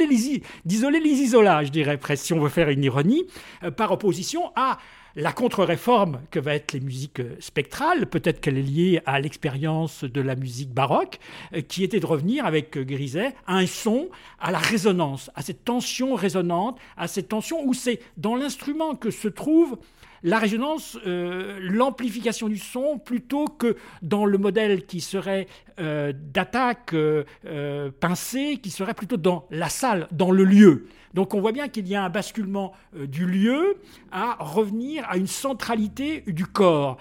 les, 0.08 0.42
d'isoler 0.64 1.00
les 1.00 1.10
isolages, 1.10 1.66
je 1.66 1.72
dirais 1.72 1.96
presque, 1.96 2.24
si 2.24 2.32
on 2.32 2.40
veut 2.40 2.48
faire 2.48 2.68
une 2.70 2.82
ironie, 2.82 3.22
euh, 3.62 3.70
par 3.70 3.92
opposition 3.92 4.50
à 4.56 4.78
la 5.14 5.32
contre-réforme 5.32 6.22
que 6.32 6.40
va 6.40 6.54
être 6.54 6.72
les 6.72 6.80
musiques 6.80 7.20
euh, 7.20 7.36
spectrales, 7.38 8.06
peut-être 8.06 8.40
qu'elle 8.40 8.58
est 8.58 8.62
liée 8.62 9.00
à 9.06 9.20
l'expérience 9.20 10.02
de 10.02 10.20
la 10.20 10.34
musique 10.34 10.72
baroque, 10.72 11.20
euh, 11.54 11.60
qui 11.60 11.84
était 11.84 12.00
de 12.00 12.06
revenir 12.06 12.44
avec 12.44 12.76
Griset 12.76 13.36
à 13.46 13.58
un 13.58 13.66
son, 13.66 14.08
à 14.40 14.50
la 14.50 14.58
résonance, 14.58 15.30
à 15.36 15.42
cette 15.42 15.64
tension 15.64 16.16
résonante, 16.16 16.80
à 16.96 17.06
cette 17.06 17.28
tension 17.28 17.62
où 17.64 17.74
c'est 17.74 18.00
dans 18.16 18.34
l'instrument 18.34 18.96
que 18.96 19.12
se 19.12 19.28
trouve 19.28 19.78
la 20.22 20.38
résonance, 20.38 20.98
euh, 21.06 21.58
l'amplification 21.60 22.48
du 22.48 22.58
son, 22.58 22.98
plutôt 22.98 23.46
que 23.46 23.76
dans 24.02 24.24
le 24.24 24.38
modèle 24.38 24.86
qui 24.86 25.00
serait 25.00 25.46
euh, 25.80 26.12
d'attaque 26.14 26.94
euh, 26.94 27.90
pincée, 28.00 28.58
qui 28.62 28.70
serait 28.70 28.94
plutôt 28.94 29.16
dans 29.16 29.46
la 29.50 29.68
salle, 29.68 30.08
dans 30.12 30.30
le 30.30 30.44
lieu. 30.44 30.86
Donc 31.14 31.34
on 31.34 31.40
voit 31.40 31.52
bien 31.52 31.68
qu'il 31.68 31.86
y 31.88 31.94
a 31.94 32.04
un 32.04 32.08
basculement 32.08 32.72
du 32.94 33.26
lieu 33.26 33.76
à 34.10 34.36
revenir 34.38 35.04
à 35.08 35.16
une 35.16 35.26
centralité 35.26 36.22
du 36.26 36.46
corps. 36.46 36.98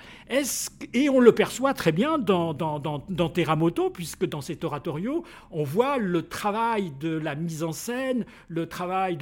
et 0.93 1.09
on 1.09 1.19
le 1.19 1.31
perçoit 1.31 1.73
très 1.73 1.91
bien 1.91 2.17
dans, 2.17 2.53
dans, 2.53 2.79
dans, 2.79 3.89
puisque 3.93 4.25
dans 4.25 4.41
cet 4.41 4.63
oratorio, 4.63 5.23
on 5.51 5.63
voit 5.63 5.97
le 5.97 6.27
travail 6.27 6.91
de 6.99 7.17
la 7.17 7.35
mise 7.35 7.63
en 7.63 7.71
scène, 7.71 8.25
le 8.47 8.67
travail 8.67 9.17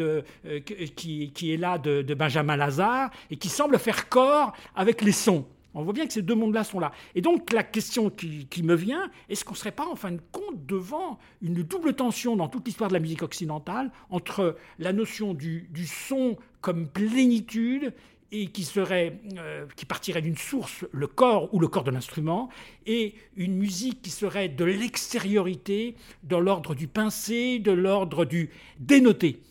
qui, 0.96 1.32
qui, 1.32 1.54
est 1.54 1.58
là 1.58 1.78
de, 1.78 2.02
de 2.02 2.14
Benjamin 2.14 2.56
Lazare, 2.56 3.10
et 3.30 3.38
qui 3.38 3.50
semble 3.50 3.78
faire 3.80 4.10
corps 4.10 4.54
avec 4.76 5.02
les 5.02 5.12
sons. 5.12 5.46
On 5.74 5.84
voit 5.84 5.94
bien 5.94 6.08
que 6.08 6.14
ces 6.14 6.22
deux 6.22 6.36
mondes-là 6.36 6.64
sont 6.64 6.80
là. 6.80 6.92
Et 7.16 7.22
donc 7.22 7.52
la 7.54 7.64
question 7.64 8.10
qui, 8.10 8.64
me 8.64 8.76
vient, 8.76 9.10
est-ce 9.30 9.46
qu'on 9.46 9.54
ne 9.54 9.58
serait 9.58 9.72
pas 9.72 9.88
en 9.88 9.96
fin 9.96 10.12
de 10.12 10.22
compte 10.32 10.66
devant 10.66 11.20
une 11.42 11.64
double 11.64 11.94
tension 11.94 12.36
dans 12.36 12.48
toute 12.48 12.66
l'histoire 12.66 12.90
de 12.90 12.94
la 12.94 13.00
musique 13.00 13.22
occidentale 13.22 13.92
entre 14.10 14.58
la 14.80 14.94
notion 14.94 15.34
du, 15.34 15.70
son 15.86 16.38
comme 16.62 16.88
plénitude 16.88 17.94
et 18.32 18.48
qui 18.48 18.64
serait 18.64 19.20
euh, 19.38 19.66
qui 19.76 19.86
partirait 19.86 20.22
d'une 20.22 20.38
source, 20.38 20.86
le 20.92 21.08
corps 21.08 21.52
ou 21.52 21.60
le 21.60 21.68
corps 21.68 21.84
de 21.84 21.90
l'instrument, 21.90 22.50
et 22.86 23.16
une 23.36 23.56
musique 23.56 24.04
qui 24.04 24.12
serait 24.12 24.50
de 24.50 24.66
l'extériorité, 24.66 25.96
de 26.24 26.36
l'ordre 26.36 26.76
du 26.76 26.88
pincé, 26.88 27.58
de 27.58 27.72
l'ordre 27.72 28.26
du 28.26 28.52
dénoté. 28.80 29.42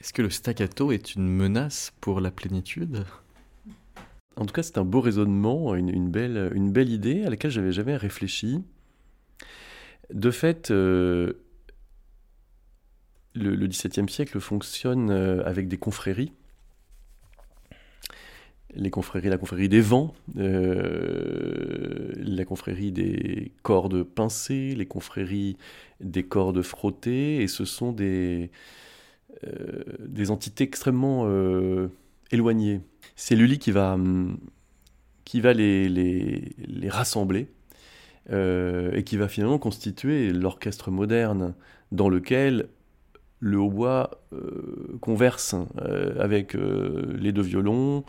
Est-ce 0.00 0.14
que 0.14 0.22
le 0.22 0.30
staccato 0.30 0.92
est 0.92 1.14
une 1.14 1.28
menace 1.28 1.92
pour 2.00 2.20
la 2.20 2.30
plénitude? 2.30 3.04
En 4.36 4.46
tout 4.46 4.52
cas, 4.52 4.62
c'est 4.62 4.78
un 4.78 4.84
beau 4.84 5.00
raisonnement, 5.00 5.74
une, 5.76 6.10
belle, 6.10 6.90
idée 6.90 7.24
à 7.24 7.30
laquelle 7.30 7.52
j'avais 7.52 7.72
jamais 7.72 7.96
réfléchi. 7.96 8.62
De 10.12 10.30
fait, 10.30 10.70
euh, 10.70 11.34
le, 13.34 13.66
XVIIe 13.66 14.08
siècle 14.08 14.40
fonctionne 14.40 15.10
euh, 15.10 15.44
avec 15.44 15.68
des 15.68 15.76
confréries. 15.78 16.32
Les 18.74 18.90
confréries, 18.90 19.28
la 19.28 19.38
confrérie 19.38 19.68
des 19.68 19.80
vents, 19.80 20.14
euh, 20.36 22.10
la 22.16 22.44
confrérie 22.44 22.90
des 22.90 23.52
cordes 23.62 24.02
pincées, 24.02 24.74
les 24.74 24.86
confréries 24.86 25.56
des 26.00 26.24
cordes 26.24 26.60
frottées, 26.60 27.40
et 27.40 27.46
ce 27.46 27.64
sont 27.64 27.92
des 27.92 28.50
entités 30.28 30.64
extrêmement 30.64 31.24
euh. 32.36 32.80
C'est 33.16 33.36
Lully 33.36 33.58
qui 33.58 33.70
va, 33.70 33.94
hum, 33.94 34.38
les, 35.54 36.54
rassembler 36.88 37.48
euh, 38.30 38.92
et 38.92 39.04
qui 39.04 39.16
va 39.16 39.28
finalement 39.28 39.58
constituer 39.58 40.30
l'orchestre 40.30 40.90
moderne 40.90 41.54
dans 41.92 42.08
lequel 42.08 42.68
le 43.40 43.58
hautbois 43.58 44.10
converse 45.00 45.54
avec 46.18 46.54
les 46.54 47.32
deux 47.32 47.42
violons, 47.42 48.04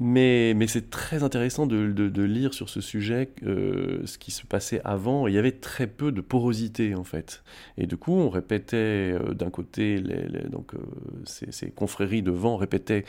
mais, 0.00 0.54
mais 0.56 0.66
c'est 0.66 0.90
très 0.90 1.22
intéressant 1.22 1.66
de, 1.66 1.86
de, 1.92 2.22
lire 2.22 2.52
sur 2.52 2.68
ce 2.68 2.80
sujet 2.80 3.30
euh, 3.46 4.00
ce 4.06 4.18
qui 4.18 4.32
se 4.32 4.44
passait 4.44 4.80
avant. 4.84 5.28
Il 5.28 5.34
y 5.34 5.38
avait 5.38 5.52
très 5.52 5.86
peu 5.86 6.10
de 6.10 6.20
porosité 6.20 6.96
en 6.96 7.04
fait. 7.04 7.44
Et 7.78 7.86
du 7.86 7.96
coup, 7.96 8.12
on 8.12 8.28
répétait 8.28 8.76
euh, 9.14 9.34
d'un 9.34 9.50
côté, 9.50 9.98
les, 9.98 10.48
donc, 10.48 10.74
euh, 10.74 10.78
ces, 11.24 11.52
ces, 11.52 11.70
confréries 11.70 12.22
de 12.22 12.32
vent 12.32 12.56
répétaient 12.56 13.04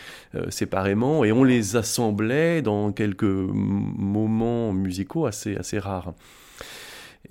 séparément 0.49 1.25
et 1.25 1.31
on 1.31 1.43
les 1.43 1.75
assemblait 1.75 2.61
dans 2.61 2.91
quelques 2.91 3.23
moments 3.23 4.71
musicaux 4.71 5.25
assez, 5.25 5.55
assez 5.55 5.79
rares. 5.79 6.13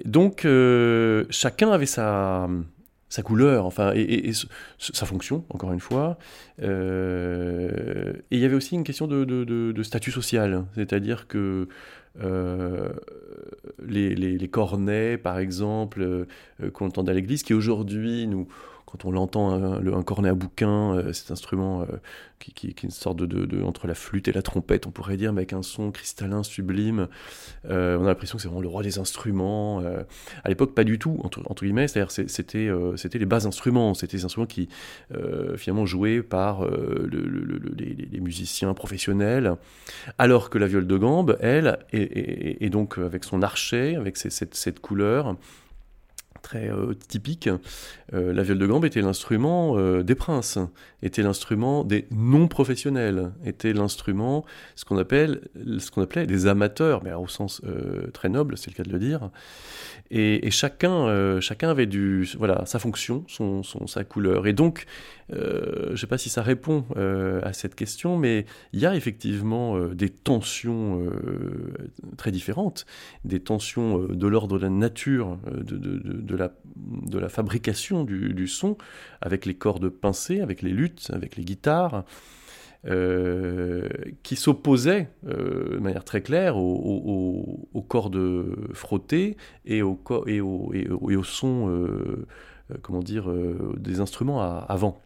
Donc, 0.04 0.46
chacun 1.30 1.70
avait 1.70 1.86
sa 1.86 2.48
sa 3.14 3.22
couleur, 3.22 3.64
enfin, 3.64 3.92
et, 3.94 4.32
sa 4.76 5.06
fonction, 5.06 5.44
encore 5.48 5.72
une 5.72 5.78
fois. 5.78 6.18
Euh, 6.60 8.12
et 8.32 8.36
il 8.36 8.40
y 8.40 8.44
avait 8.44 8.56
aussi 8.56 8.74
une 8.74 8.82
question 8.82 9.06
de, 9.06 9.82
statut 9.84 10.10
social, 10.10 10.64
c'est-à-dire 10.74 11.28
que 11.28 11.68
euh, 12.20 12.88
les, 13.86 14.48
cornets, 14.48 15.16
par 15.16 15.38
exemple, 15.38 16.02
euh, 16.02 16.24
qu'on 16.72 16.86
entendait 16.86 17.12
à 17.12 17.14
l'église, 17.14 17.44
qui 17.44 17.54
aujourd'hui 17.54 18.26
nous 18.26 18.48
quand 18.94 19.08
on 19.08 19.10
l'entend, 19.10 19.50
un, 19.50 19.84
un, 19.84 20.02
cornet 20.02 20.28
à 20.28 20.34
bouquin, 20.34 20.94
euh, 20.94 21.12
cet 21.12 21.32
instrument 21.32 21.82
euh, 21.82 21.86
qui, 22.38 22.52
qui, 22.52 22.68
est 22.68 22.82
une 22.84 22.90
sorte 22.90 23.16
de, 23.16 23.62
entre 23.64 23.88
la 23.88 23.94
flûte 23.96 24.28
et 24.28 24.32
la 24.32 24.42
trompette, 24.42 24.86
on 24.86 24.92
pourrait 24.92 25.16
dire, 25.16 25.32
mais 25.32 25.40
avec 25.40 25.52
un 25.52 25.62
son 25.62 25.90
cristallin 25.90 26.44
sublime. 26.44 27.08
Euh, 27.68 27.98
on 27.98 28.04
a 28.04 28.06
l'impression 28.06 28.36
que 28.36 28.42
c'est 28.42 28.48
vraiment 28.48 28.62
le 28.62 28.68
roi 28.68 28.84
des 28.84 29.00
instruments. 29.00 29.80
à 30.44 30.48
l'époque, 30.48 30.74
pas 30.74 30.84
du 30.84 31.00
tout, 31.00 31.18
entre, 31.24 31.64
guillemets, 31.64 31.88
c'est-à-dire 31.88 32.12
c'était, 32.28 33.18
les 33.18 33.26
bas 33.26 33.46
instruments, 33.46 33.94
c'était 33.94 34.16
des 34.16 34.24
instruments 34.24 34.46
qui 34.46 34.68
finalement 35.56 35.86
jouaient 35.86 36.22
par 36.22 36.64
les, 36.64 38.20
musiciens 38.20 38.74
professionnels, 38.74 39.56
alors 40.18 40.50
que 40.50 40.58
la 40.58 40.68
viole 40.68 40.86
de 40.86 40.96
gambe, 40.96 41.36
elle, 41.40 41.78
est, 41.92 42.70
donc 42.70 42.98
avec 42.98 43.24
son 43.24 43.42
archet, 43.42 43.96
avec 43.96 44.16
cette, 44.16 44.54
cette 44.54 44.80
couleur, 44.80 45.36
très 46.44 46.70
euh, 46.70 46.94
typique, 46.94 47.48
euh, 48.12 48.32
la 48.32 48.44
viole 48.44 48.58
de 48.58 48.66
gambe 48.66 48.84
était 48.84 49.00
l'instrument 49.00 49.76
euh, 49.76 50.04
des 50.04 50.14
princes, 50.14 50.58
était 51.04 51.22
l'instrument 51.22 51.84
des 51.84 52.06
non-professionnels, 52.10 53.30
était 53.44 53.72
l'instrument, 53.72 54.44
ce 54.74 54.84
qu'on 54.84 54.98
appelle, 54.98 55.42
ce 55.78 55.90
qu'on 55.90 56.02
appelait 56.02 56.26
des 56.26 56.46
amateurs, 56.46 57.04
mais 57.04 57.12
au 57.12 57.28
sens 57.28 57.62
très 58.12 58.28
noble, 58.28 58.56
c'est 58.56 58.70
le 58.70 58.76
cas 58.76 58.82
de 58.82 58.92
le 58.92 58.98
dire. 58.98 59.30
Et, 60.10 60.50
chacun, 60.50 61.40
chacun 61.40 61.70
avait 61.70 61.86
du, 61.86 62.28
voilà, 62.38 62.64
sa 62.66 62.78
fonction, 62.78 63.24
son, 63.28 63.62
son 63.62 63.86
sa 63.86 64.04
couleur. 64.04 64.46
Et 64.46 64.52
donc, 64.52 64.86
je 65.30 65.90
ne 65.90 65.96
sais 65.96 66.06
pas 66.06 66.18
si 66.18 66.28
ça 66.28 66.42
répond 66.42 66.84
à 67.42 67.52
cette 67.52 67.74
question, 67.74 68.16
mais 68.16 68.46
il 68.72 68.80
y 68.80 68.86
a 68.86 68.96
effectivement 68.96 69.78
des 69.88 70.08
tensions 70.08 71.06
très 72.16 72.30
différentes, 72.30 72.86
des 73.24 73.40
tensions 73.40 73.98
de 73.98 74.26
l'ordre 74.26 74.58
de 74.58 74.62
la 74.62 74.70
nature 74.70 75.38
de, 75.52 75.76
de, 75.76 76.36
la, 76.36 76.52
de 76.76 77.18
la 77.18 77.28
fabrication 77.28 78.04
du, 78.04 78.48
son, 78.48 78.76
avec 79.20 79.46
les 79.46 79.54
cordes 79.54 79.88
pincées, 79.88 80.40
avec 80.40 80.62
les 80.62 80.70
luttes, 80.70 80.93
avec 81.10 81.36
les 81.36 81.44
guitares, 81.44 82.04
euh, 82.86 83.88
qui 84.22 84.36
s'opposaient 84.36 85.08
euh, 85.26 85.76
de 85.76 85.78
manière 85.78 86.04
très 86.04 86.20
claire 86.20 86.58
aux, 86.58 87.86
cordes 87.88 88.44
frottées 88.74 89.36
et 89.64 89.82
au, 89.82 89.98
et 90.26 90.40
au, 90.40 90.72
et 90.74 91.16
au, 91.16 91.22
son 91.22 91.86
comment 92.82 93.00
dire, 93.00 93.32
des 93.76 94.00
instruments 94.00 94.42
avant. 94.42 95.00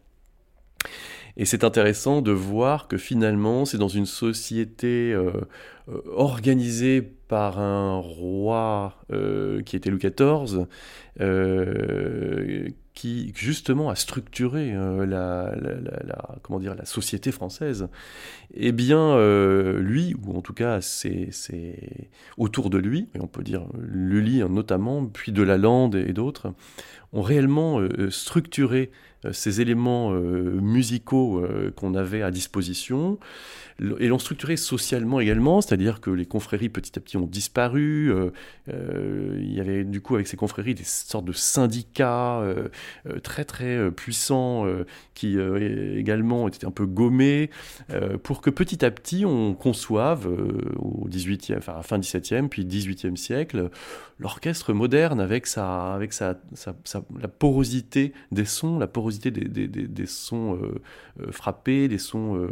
Et 1.37 1.45
c'est 1.45 1.63
intéressant 1.63 2.21
de 2.21 2.31
voir 2.31 2.87
que 2.87 2.97
finalement, 2.97 3.65
c'est 3.65 3.77
dans 3.77 3.87
une 3.87 4.05
société 4.05 5.15
organisée 6.11 7.01
par 7.01 7.59
un 7.59 7.97
roi 7.97 8.95
qui 9.65 9.75
était 9.75 9.89
Louis 9.89 9.99
XIV, 9.99 10.65
qui 12.99 13.31
justement 13.33 13.89
a 13.89 13.95
structuré 13.95 14.73
euh, 14.73 15.05
la, 15.05 15.55
comment 16.41 16.59
dire, 16.59 16.75
la 16.75 16.83
société 16.83 17.31
française, 17.31 17.87
eh 18.53 18.73
bien, 18.73 18.99
euh, 18.99 19.79
lui, 19.79 20.17
ou 20.21 20.37
en 20.37 20.41
tout 20.41 20.51
cas 20.51 20.81
c'est 20.81 21.29
autour 22.35 22.69
de 22.69 22.77
lui, 22.77 23.07
et 23.15 23.21
on 23.21 23.27
peut 23.27 23.41
dire 23.41 23.63
Lully 23.79 24.43
notamment, 24.49 25.05
puis 25.05 25.31
de 25.31 25.41
Lalande 25.41 25.95
et 25.95 26.11
d'autres, 26.11 26.53
ont 27.13 27.21
réellement 27.21 27.79
euh, 27.79 28.09
structuré 28.09 28.91
ces 29.31 29.61
éléments 29.61 30.11
musicaux 30.11 31.43
qu'on 31.75 31.95
avait 31.95 32.21
à 32.21 32.31
disposition, 32.31 33.19
et 33.99 34.07
l'ont 34.07 34.19
structuré 34.19 34.57
socialement 34.57 35.19
également, 35.19 35.61
c'est-à-dire 35.61 36.01
que 36.01 36.09
les 36.09 36.25
confréries 36.25 36.69
petit 36.69 36.97
à 36.97 37.01
petit 37.01 37.17
ont 37.17 37.25
disparu. 37.25 38.11
Euh, 38.11 38.31
euh, 38.69 39.37
il 39.39 39.53
y 39.53 39.59
avait 39.59 39.83
du 39.83 40.01
coup 40.01 40.15
avec 40.15 40.27
ces 40.27 40.37
confréries 40.37 40.75
des 40.75 40.83
sortes 40.83 41.25
de 41.25 41.31
syndicats 41.31 42.41
euh, 42.41 42.67
très 43.23 43.45
très 43.45 43.91
puissants 43.91 44.65
qui 45.13 45.37
également 45.39 46.47
étaient 46.47 46.65
un 46.65 46.71
peu 46.71 46.85
gommés 46.85 47.49
pour 48.23 48.41
que 48.41 48.49
petit 48.49 48.83
à 48.83 48.91
petit 48.91 49.25
on 49.25 49.53
conçoive 49.53 50.27
au 50.77 51.07
18e, 51.07 51.57
enfin 51.57 51.81
fin 51.81 51.99
17e 51.99 52.47
puis 52.49 52.65
18e 52.65 53.15
siècle 53.15 53.69
l'orchestre 54.19 54.73
moderne 54.73 55.19
avec 55.19 55.47
sa 55.47 55.93
avec 55.93 56.13
sa, 56.13 56.37
la 57.19 57.27
porosité 57.27 58.13
des 58.31 58.45
sons, 58.45 58.77
la 58.77 58.87
porosité 58.87 59.08
des, 59.09 59.31
des, 59.31 59.67
des, 59.67 59.87
des 59.87 60.05
sons 60.05 60.59
frappés, 61.31 61.87
des 61.87 61.97
sons 61.97 62.47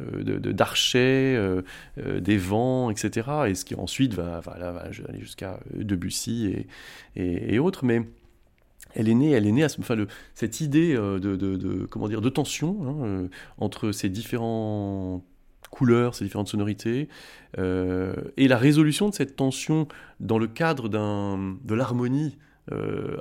d'archets, 0.00 1.34
euh, 1.36 1.62
euh, 1.98 2.20
des 2.20 2.36
vents, 2.36 2.90
etc. 2.90 3.28
Et 3.48 3.54
ce 3.54 3.64
qui 3.64 3.74
ensuite 3.74 4.14
va, 4.14 4.40
aller 4.46 5.20
jusqu'à 5.20 5.60
Debussy 5.74 6.66
et, 7.16 7.58
autres. 7.58 7.84
Mais 7.84 8.02
elle 8.94 9.08
est 9.08 9.14
née, 9.14 9.30
elle 9.30 9.46
est 9.46 9.52
née 9.52 9.64
à 9.64 9.68
ce, 9.68 9.80
enfin, 9.80 9.96
cette 10.34 10.60
idée 10.60 10.94
euh, 10.94 11.18
de, 11.18 11.86
comment 11.90 12.08
dire, 12.08 12.20
de 12.20 12.28
tension 12.28 12.76
hein, 12.86 13.28
entre 13.58 13.92
ces 13.92 14.08
différentes 14.08 15.24
couleurs, 15.70 16.14
ces 16.14 16.24
différentes 16.24 16.48
sonorités, 16.48 17.08
et 17.58 18.48
la 18.48 18.56
résolution 18.56 19.08
de 19.08 19.14
cette 19.14 19.36
tension 19.36 19.88
dans 20.20 20.38
le 20.38 20.46
cadre 20.46 20.88
de 20.88 21.74
l'harmonie 21.74 22.38
euh, 22.72 23.16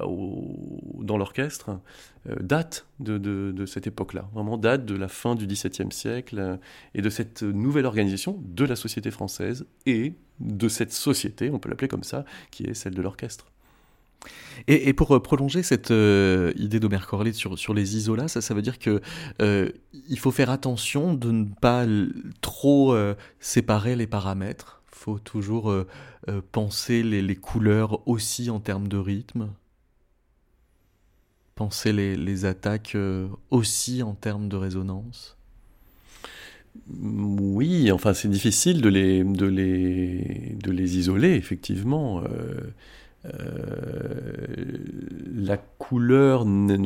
dans 1.02 1.18
l'orchestre 1.18 1.78
euh, 2.28 2.36
date 2.40 2.88
de, 3.00 3.66
cette 3.68 3.86
époque-là, 3.86 4.28
vraiment 4.34 4.58
date 4.58 4.86
de 4.86 4.96
la 4.96 5.08
fin 5.08 5.36
du 5.36 5.46
XVIIe 5.46 5.92
siècle 5.92 6.40
euh, 6.40 6.58
et 6.96 7.04
de 7.04 7.10
cette 7.12 7.44
nouvelle 7.44 7.86
organisation 7.86 8.42
de 8.44 8.66
la 8.66 8.76
société 8.76 9.12
française 9.12 9.68
et 9.86 10.14
de 10.40 10.68
cette 10.68 10.92
société, 10.92 11.52
on 11.52 11.60
peut 11.60 11.70
l'appeler 11.70 11.88
comme 11.88 12.04
ça, 12.04 12.26
qui 12.50 12.64
est 12.64 12.74
celle 12.74 12.96
de 12.96 13.02
l'orchestre. 13.04 13.46
Et, 14.68 14.94
pour 14.94 15.22
prolonger 15.22 15.62
cette 15.62 15.92
idée 15.92 16.80
d'Omer 16.80 17.06
Corley 17.08 17.34
sur, 17.34 17.74
les 17.76 17.98
isolats, 17.98 18.28
ça, 18.28 18.54
veut 18.56 18.64
dire 18.64 18.80
que 18.80 19.00
il 19.40 20.18
faut 20.18 20.32
faire 20.32 20.50
attention 20.50 21.14
de 21.14 21.30
ne 21.30 21.46
pas 21.62 21.86
trop 22.42 22.98
séparer 23.40 23.96
les 23.96 24.08
paramètres 24.08 24.82
faut 24.96 25.20
toujours 25.20 25.70
euh, 25.70 25.86
euh, 26.30 26.42
penser 26.52 27.04
les, 27.04 27.36
couleurs 27.36 28.08
aussi 28.08 28.50
en 28.50 28.60
termes 28.60 28.88
de 28.88 28.98
rythme 28.98 29.50
Penser 31.54 31.94
les, 31.94 32.46
attaques 32.46 32.96
euh, 32.96 33.28
aussi 33.50 34.04
en 34.04 34.14
termes 34.14 34.48
de 34.48 34.56
résonance 34.56 35.38
Oui, 36.90 37.92
enfin 37.92 38.14
c'est 38.14 38.30
difficile 38.30 38.82
de 38.82 38.90
les, 38.90 39.24
de, 39.24 40.74
isoler, 40.74 41.36
effectivement. 41.36 42.24
la 45.40 45.58
couleur 45.68 46.46
d'un 46.46 46.84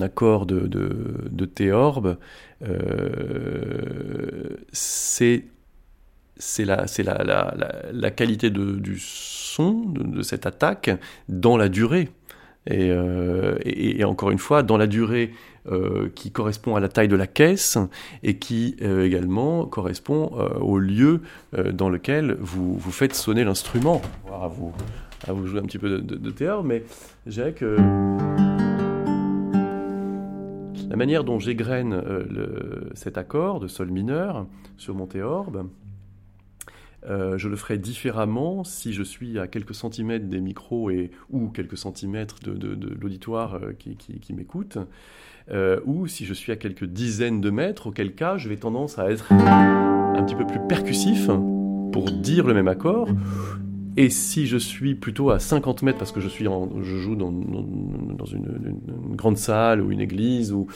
accord 0.00 0.46
de, 0.46 0.66
de 0.66 1.44
théorbe, 1.44 2.16
euh, 2.64 4.56
c'est 4.72 5.44
la, 6.64 8.10
qualité 8.10 8.50
du 8.50 8.98
son, 8.98 9.84
de, 9.86 10.22
cette 10.22 10.46
attaque, 10.46 10.90
dans 11.28 11.56
la 11.56 11.68
durée. 11.68 12.08
Et, 12.66 12.90
euh, 12.90 13.58
encore 14.04 14.30
une 14.30 14.38
fois, 14.38 14.62
dans 14.62 14.76
la 14.76 14.86
durée 14.86 15.32
qui 16.16 16.32
correspond 16.32 16.74
à 16.74 16.80
la 16.80 16.88
taille 16.88 17.06
de 17.06 17.14
la 17.14 17.28
caisse 17.28 17.78
et 18.24 18.36
qui 18.38 18.74
également 18.80 19.64
correspond 19.64 20.26
au 20.60 20.76
lieu 20.78 21.20
dans 21.52 21.88
lequel 21.88 22.36
vous, 22.40 22.80
faites 22.90 23.14
sonner 23.14 23.44
l'instrument. 23.44 24.02
À 24.32 24.48
vous, 24.48 24.72
vous 25.28 25.46
jouer 25.46 25.60
un 25.60 25.64
petit 25.64 25.78
peu 25.78 25.88
de, 25.88 25.98
de, 25.98 26.16
de 26.16 26.30
théâtre, 26.32 26.64
mais 26.64 26.82
je 27.26 27.30
dirais 27.30 27.52
que 27.52 27.76
la 30.92 30.98
manière 30.98 31.24
dont 31.24 31.38
j'égrène 31.38 31.94
euh, 31.94 32.90
cet 32.92 33.16
accord 33.16 33.60
de 33.60 33.66
sol 33.66 33.90
mineur 33.90 34.46
sur 34.76 34.94
mon 34.94 35.06
théorbe, 35.06 35.70
euh, 37.08 37.38
je 37.38 37.48
le 37.48 37.56
ferai 37.56 37.78
différemment 37.78 38.62
si 38.62 38.92
je 38.92 39.02
suis 39.02 39.38
à 39.38 39.46
quelques 39.46 39.74
centimètres 39.74 40.26
des 40.26 40.42
micros 40.42 40.90
et, 40.90 41.10
ou 41.30 41.48
quelques 41.48 41.78
centimètres 41.78 42.40
de, 42.40 42.94
l'auditoire 43.00 43.54
euh, 43.54 43.72
qui, 43.72 43.96
qui, 43.96 44.34
m'écoute, 44.34 44.76
ou 45.86 46.06
si 46.08 46.26
je 46.26 46.34
suis 46.34 46.52
à 46.52 46.56
quelques 46.56 46.84
dizaines 46.84 47.40
de 47.40 47.48
mètres, 47.48 47.86
auquel 47.86 48.14
cas 48.14 48.36
je 48.36 48.50
vais 48.50 48.58
tendance 48.58 48.98
à 48.98 49.10
être 49.10 49.32
un 49.32 50.22
petit 50.24 50.34
peu 50.34 50.46
plus 50.46 50.60
percussif 50.68 51.26
pour 51.90 52.10
dire 52.10 52.46
le 52.46 52.52
même 52.52 52.68
accord, 52.68 53.08
et 53.96 54.08
si 54.08 54.46
je 54.46 54.56
suis 54.56 54.94
plutôt 54.94 55.30
à 55.30 55.38
50 55.38 55.82
mètres 55.82 55.98
parce 55.98 56.12
que 56.12 56.20
je 56.20 56.28
suis 56.28 56.44
je 56.44 56.96
joue 56.96 57.14
dans, 57.14 57.30
une, 57.30 58.78
grande 59.14 59.36
salle 59.36 59.82
ou 59.82 59.90
une 59.90 60.00
église 60.00 60.52
ou 60.52 60.66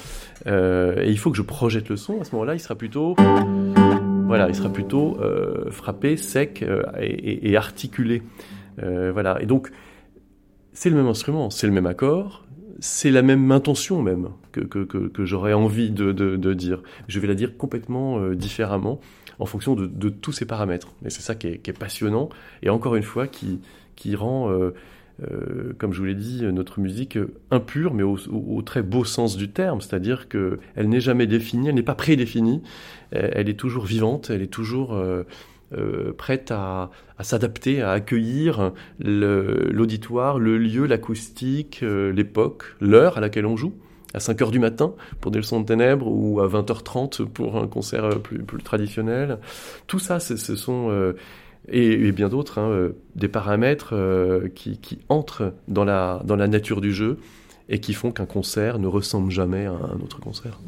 euh, 0.47 1.03
et 1.03 1.11
il 1.11 1.19
faut 1.19 1.31
que 1.31 1.37
je 1.37 1.43
projette 1.43 1.89
le 1.89 1.97
son 1.97 2.21
à 2.21 2.25
ce 2.25 2.33
moment-là, 2.33 2.55
il 2.55 2.61
sera 2.61 2.75
plutôt 2.75 3.17
voilà, 4.27 4.49
il 4.49 4.55
sera 4.55 4.69
plutôt 4.69 5.19
euh, 5.21 5.71
frappé, 5.71 6.17
sec 6.17 6.63
euh, 6.63 6.83
et, 6.99 7.57
articulé. 7.57 8.23
voilà. 8.79 9.41
Et 9.41 9.47
donc 9.47 9.71
c'est 10.73 10.91
le 10.91 10.97
même 10.97 11.07
instrument, 11.07 11.49
c'est 11.49 11.67
le 11.67 11.73
même 11.73 11.87
accord, 11.87 12.45
c'est 12.81 13.11
la 13.11 13.23
même 13.23 13.51
intention 13.51 14.03
même 14.03 14.29
que, 14.53 14.61
que, 14.61 14.85
que, 14.85 15.25
j'aurais 15.25 15.55
envie 15.55 15.91
de, 15.91 16.13
de, 16.13 16.37
de, 16.37 16.55
dire. 16.55 16.83
Je 17.09 17.19
vais 17.19 17.29
la 17.29 17.35
dire 17.35 17.57
complètement 17.57 18.21
différemment 18.31 19.01
en 19.39 19.47
fonction 19.47 19.75
de, 19.75 20.09
tous 20.09 20.33
ces 20.33 20.47
paramètres. 20.47 20.93
Et 21.05 21.11
c'est 21.11 21.23
ça 21.23 21.35
qui 21.35 21.49
est, 21.49 21.79
passionnant 21.79 22.29
et 22.63 22.71
encore 22.71 22.97
une 22.97 23.03
fois 23.03 23.27
qui, 23.27 23.61
qui 23.97 24.15
rend, 24.17 24.51
euh, 24.51 24.75
euh, 25.23 25.73
comme 25.79 25.93
je 25.93 25.99
vous 25.99 26.07
l'ai 26.07 26.15
dit, 26.15 26.43
notre 26.45 26.81
musique 26.81 27.19
impure, 27.51 27.93
mais 27.93 28.03
au, 28.03 28.63
très 28.63 28.83
beau 28.83 29.05
sens 29.05 29.37
du 29.37 29.51
terme, 29.51 29.81
c'est-à-dire 29.81 30.29
qu'elle 30.29 30.89
n'est 30.89 31.01
jamais 31.01 31.27
définie, 31.27 31.69
elle 31.69 31.75
n'est 31.75 31.83
pas 31.83 31.95
prédéfinie, 31.95 32.63
elle 33.13 33.49
est 33.49 33.59
toujours 33.59 33.85
vivante, 33.85 34.31
elle 34.31 34.43
est 34.43 34.53
toujours 34.53 34.95
euh, 34.95 35.25
prête 36.17 36.51
à, 36.51 36.91
à 37.19 37.25
s'adapter, 37.25 37.83
à 37.83 37.91
accueillir 37.91 38.73
l'auditoire, 38.99 40.39
le, 40.39 40.59
lieu, 40.59 40.87
l'acoustique, 40.87 41.83
l'époque, 41.83 42.77
l'heure 42.81 43.19
à 43.19 43.21
laquelle 43.21 43.47
on 43.47 43.57
joue 43.57 43.75
à 44.15 44.19
5h 44.19 44.51
du 44.51 44.59
matin 44.59 44.95
pour 45.21 45.31
des 45.31 45.39
leçons 45.39 45.61
de 45.61 45.67
ténèbres 45.67 46.07
ou 46.07 46.41
à 46.41 46.49
20h30 46.49 47.27
pour 47.27 47.57
un 47.57 47.67
concert 47.67 48.05
euh, 48.05 48.19
plus, 48.19 48.63
traditionnel. 48.63 49.39
Tout 49.87 49.99
ça, 49.99 50.21
ce 50.21 50.37
sont... 50.37 50.89
Euh, 50.91 51.15
et, 51.69 52.13
bien 52.13 52.29
d'autres, 52.29 52.59
hein, 52.59 52.69
euh, 52.71 52.93
des 53.17 53.27
paramètres 53.27 53.93
qui, 54.55 54.79
entrent 55.09 55.53
dans 55.67 55.85
la, 55.85 56.23
dans 56.25 56.37
la 56.37 56.47
nature 56.47 56.81
du 56.81 56.93
jeu 56.93 57.19
et 57.69 57.81
qui 57.81 57.93
font 57.93 58.13
qu'un 58.13 58.27
concert 58.27 58.79
ne 58.79 58.87
ressemble 58.87 59.33
jamais 59.33 59.67
à 59.67 59.73
un 59.73 60.01
autre 60.01 60.21
concert. 60.21 60.61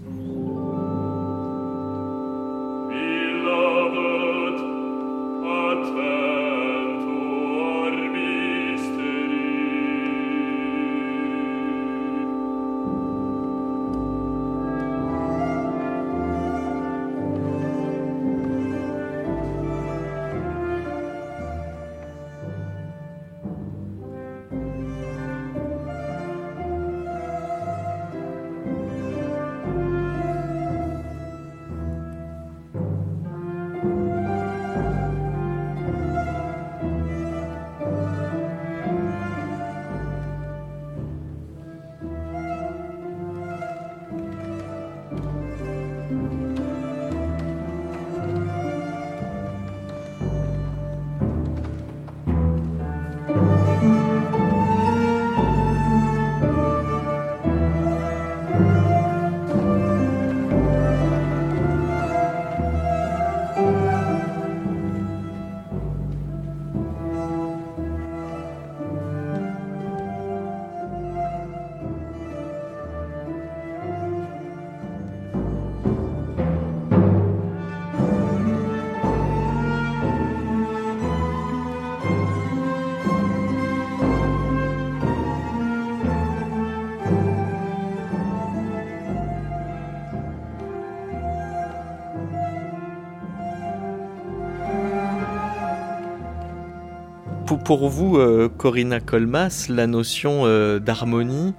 Pour, 97.68 97.90
vous, 97.90 98.16
euh, 98.16 98.48
Corinna 98.48 98.98
Colmas, 98.98 99.66
la 99.68 99.86
notion 99.86 100.46
euh, 100.46 100.78
d'harmonie, 100.78 101.52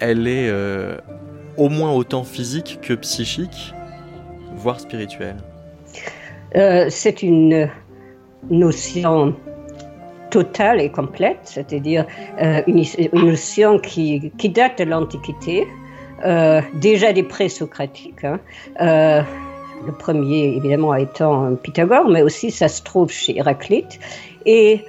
elle 0.00 0.26
est 0.26 0.50
au 1.58 1.68
moins 1.68 1.92
autant 1.92 2.24
physique 2.24 2.78
que 2.80 2.94
psychique, 2.94 3.74
voire 4.56 4.80
spirituelle? 4.80 5.36
C'est 6.54 7.22
une 7.22 7.68
notion 8.48 9.36
totale 10.30 10.80
et 10.80 10.90
complète, 10.90 11.40
c'est-à-dire 11.42 12.06
une, 12.66 12.82
notion 13.12 13.78
qui, 13.78 14.32
date 14.54 14.78
de 14.78 14.84
l'Antiquité, 14.84 15.66
déjà 16.74 17.12
des 17.12 17.24
présocratiques. 17.24 18.24
Hein, 18.24 18.40
le 19.86 19.92
premier 19.92 20.56
évidemment 20.56 20.94
étant 20.94 21.54
Pythagore, 21.56 22.08
mais 22.08 22.22
aussi 22.22 22.50
ça 22.50 22.68
se 22.68 22.82
trouve 22.82 23.10
chez 23.10 23.36
Héraclite. 23.36 24.00
Et 24.46 24.84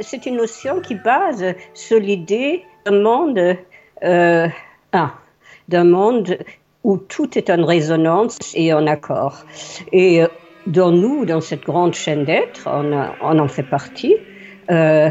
c'est 0.00 0.26
une 0.26 0.36
notion 0.36 0.80
qui 0.80 0.94
base 0.94 1.44
sur 1.74 2.00
l'idée 2.00 2.62
d'un 2.84 3.00
monde, 3.00 3.56
euh, 4.04 4.48
d'un 5.68 5.84
monde 5.84 6.38
où 6.84 6.96
tout 6.96 7.38
est 7.38 7.48
en 7.50 7.64
résonance 7.64 8.38
et 8.54 8.72
en 8.72 8.86
accord. 8.86 9.44
Et 9.92 10.22
euh, 10.22 10.26
dans 10.66 10.90
nous, 10.90 11.24
dans 11.24 11.40
cette 11.40 11.64
grande 11.64 11.94
chaîne 11.94 12.24
d'être, 12.24 12.68
on, 12.68 13.38
en 13.38 13.48
fait 13.48 13.62
partie. 13.62 14.16
Euh, 14.70 15.10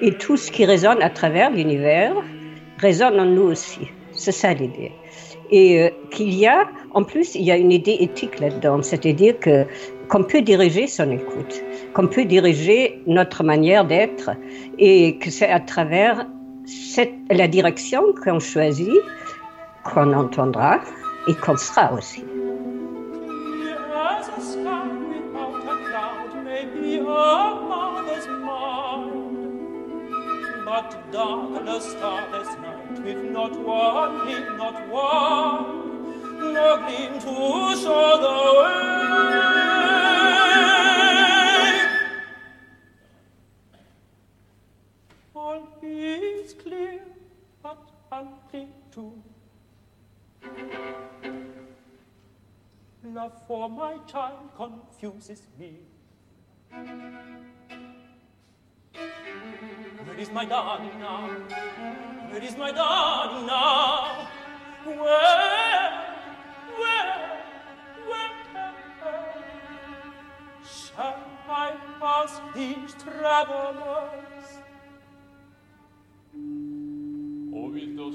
et 0.00 0.12
tout 0.12 0.36
ce 0.36 0.50
qui 0.50 0.64
résonne 0.64 1.02
à 1.02 1.10
travers 1.10 1.50
l'univers 1.50 2.14
résonne 2.78 3.20
en 3.20 3.24
nous 3.24 3.42
aussi. 3.42 3.88
C'est 4.12 4.32
ça 4.32 4.52
l'idée. 4.52 4.92
Et 5.50 5.92
qu'il 6.10 6.32
y 6.32 6.46
a, 6.46 6.66
en 6.92 7.04
plus, 7.04 7.34
il 7.34 7.42
y 7.42 7.52
a 7.52 7.56
une 7.56 7.72
idée 7.72 7.98
éthique 8.00 8.40
là-dedans, 8.40 8.82
c'est-à-dire 8.82 9.38
que 9.38 9.66
qu'on 10.12 10.24
peut 10.24 10.42
diriger 10.42 10.86
son 10.88 11.10
écoute, 11.10 11.62
qu'on 11.94 12.06
peut 12.06 12.26
diriger 12.26 13.02
notre 13.06 13.42
manière 13.42 13.86
d'être, 13.86 14.32
et 14.78 15.16
que 15.16 15.30
c'est 15.30 15.48
à 15.48 15.58
travers 15.58 16.26
cette, 16.66 17.14
la 17.30 17.48
direction 17.48 18.02
qu'on 18.22 18.38
choisit 18.38 19.00
qu'on 19.84 20.12
entendra 20.12 20.80
et 21.26 21.34
qu'on 21.34 21.56
sera 21.56 21.94
aussi. 21.94 22.22
Is 45.82 46.54
clear, 46.54 47.00
but 47.62 47.78
unclear 48.10 48.68
too. 48.90 49.22
Love 53.04 53.32
for 53.46 53.68
my 53.68 53.98
child 54.06 54.50
confuses 54.56 55.42
me. 55.58 55.80
Where 60.04 60.18
is 60.18 60.30
my 60.30 60.44
darling 60.44 60.98
now? 60.98 61.28
Where 62.30 62.42
is 62.42 62.56
my 62.56 62.72
darling 62.72 63.46
now? 63.46 64.28
Where, 64.84 64.96
where, 66.78 67.12
where 68.08 68.34
shall 70.64 71.16
I 71.48 71.76
pass 72.00 72.40
these 72.54 72.94
travelers? 72.94 74.31
Oh, 77.72 77.78
il 77.78 77.96
doit 77.96 78.10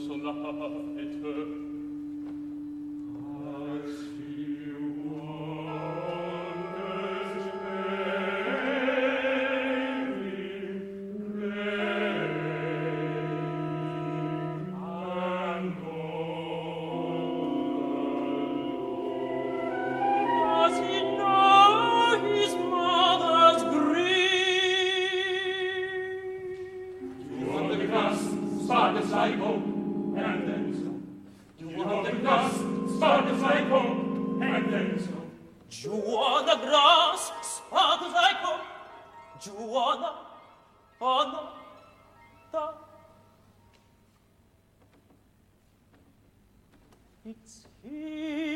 son 47.84 48.47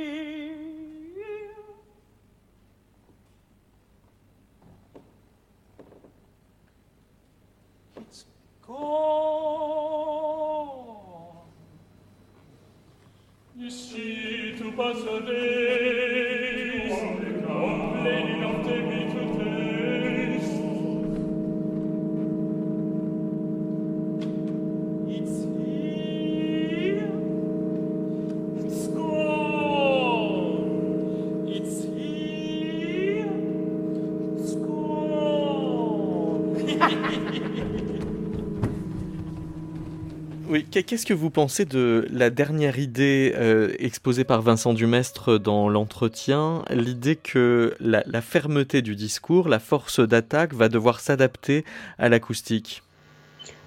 Oui, 40.81 40.85
qu'est-ce 40.85 41.05
que 41.05 41.13
vous 41.13 41.29
pensez 41.29 41.65
de 41.65 42.07
la 42.09 42.31
dernière 42.31 42.79
idée 42.79 43.35
euh, 43.37 43.71
exposée 43.77 44.23
par 44.23 44.41
Vincent 44.41 44.73
Dumestre 44.73 45.37
dans 45.37 45.69
l'entretien, 45.69 46.63
l'idée 46.71 47.17
que 47.17 47.75
la, 47.79 48.01
fermeté 48.23 48.81
du 48.81 48.95
discours, 48.95 49.47
la 49.47 49.59
force 49.59 49.99
d'attaque 49.99 50.55
va 50.55 50.69
devoir 50.69 50.99
s'adapter 50.99 51.65
à 51.99 52.09
l'acoustique? 52.09 52.81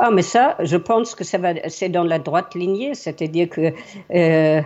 Ah, 0.01 0.11
mais 0.11 0.23
ça, 0.23 0.57
je 0.59 0.77
pense 0.77 1.15
que 1.15 1.23
ça 1.23 1.39
va, 1.39 1.53
c'est 1.69 1.89
dans 1.89 2.03
la 2.03 2.19
droite 2.19 2.57
lignée, 2.57 2.97
c'est-à-dire 2.97 3.49
que 3.49 3.73
euh, 4.12 4.61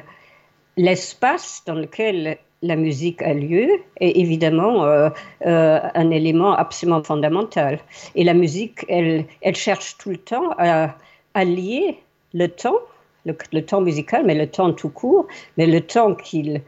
l'espace 0.79 1.61
dans 1.67 1.75
lequel 1.75 2.39
la 2.63 2.77
musique 2.77 3.21
a 3.21 3.35
lieu 3.35 3.69
est 4.01 4.19
évidemment 4.19 4.87
euh, 4.87 5.11
un 5.43 6.11
élément 6.11 6.55
absolument 6.55 7.03
fondamental. 7.03 7.79
Et 8.15 8.25
la 8.25 8.33
musique, 8.33 8.87
elle, 8.89 9.27
elle 9.43 9.55
cherche 9.55 9.99
tout 9.99 10.09
le 10.09 10.17
temps 10.17 10.55
à, 10.57 10.97
à 11.35 11.45
lier 11.45 11.99
le 12.35 12.49
temps, 12.49 12.79
le, 13.25 13.61
temps 13.61 13.81
musical, 13.81 14.25
mais 14.25 14.35
le 14.35 14.47
temps 14.47 14.73
tout 14.73 14.91
court, 14.91 15.27
mais 15.57 15.67
le 15.67 15.81
temps 15.81 16.15
qu'il, 16.15 16.63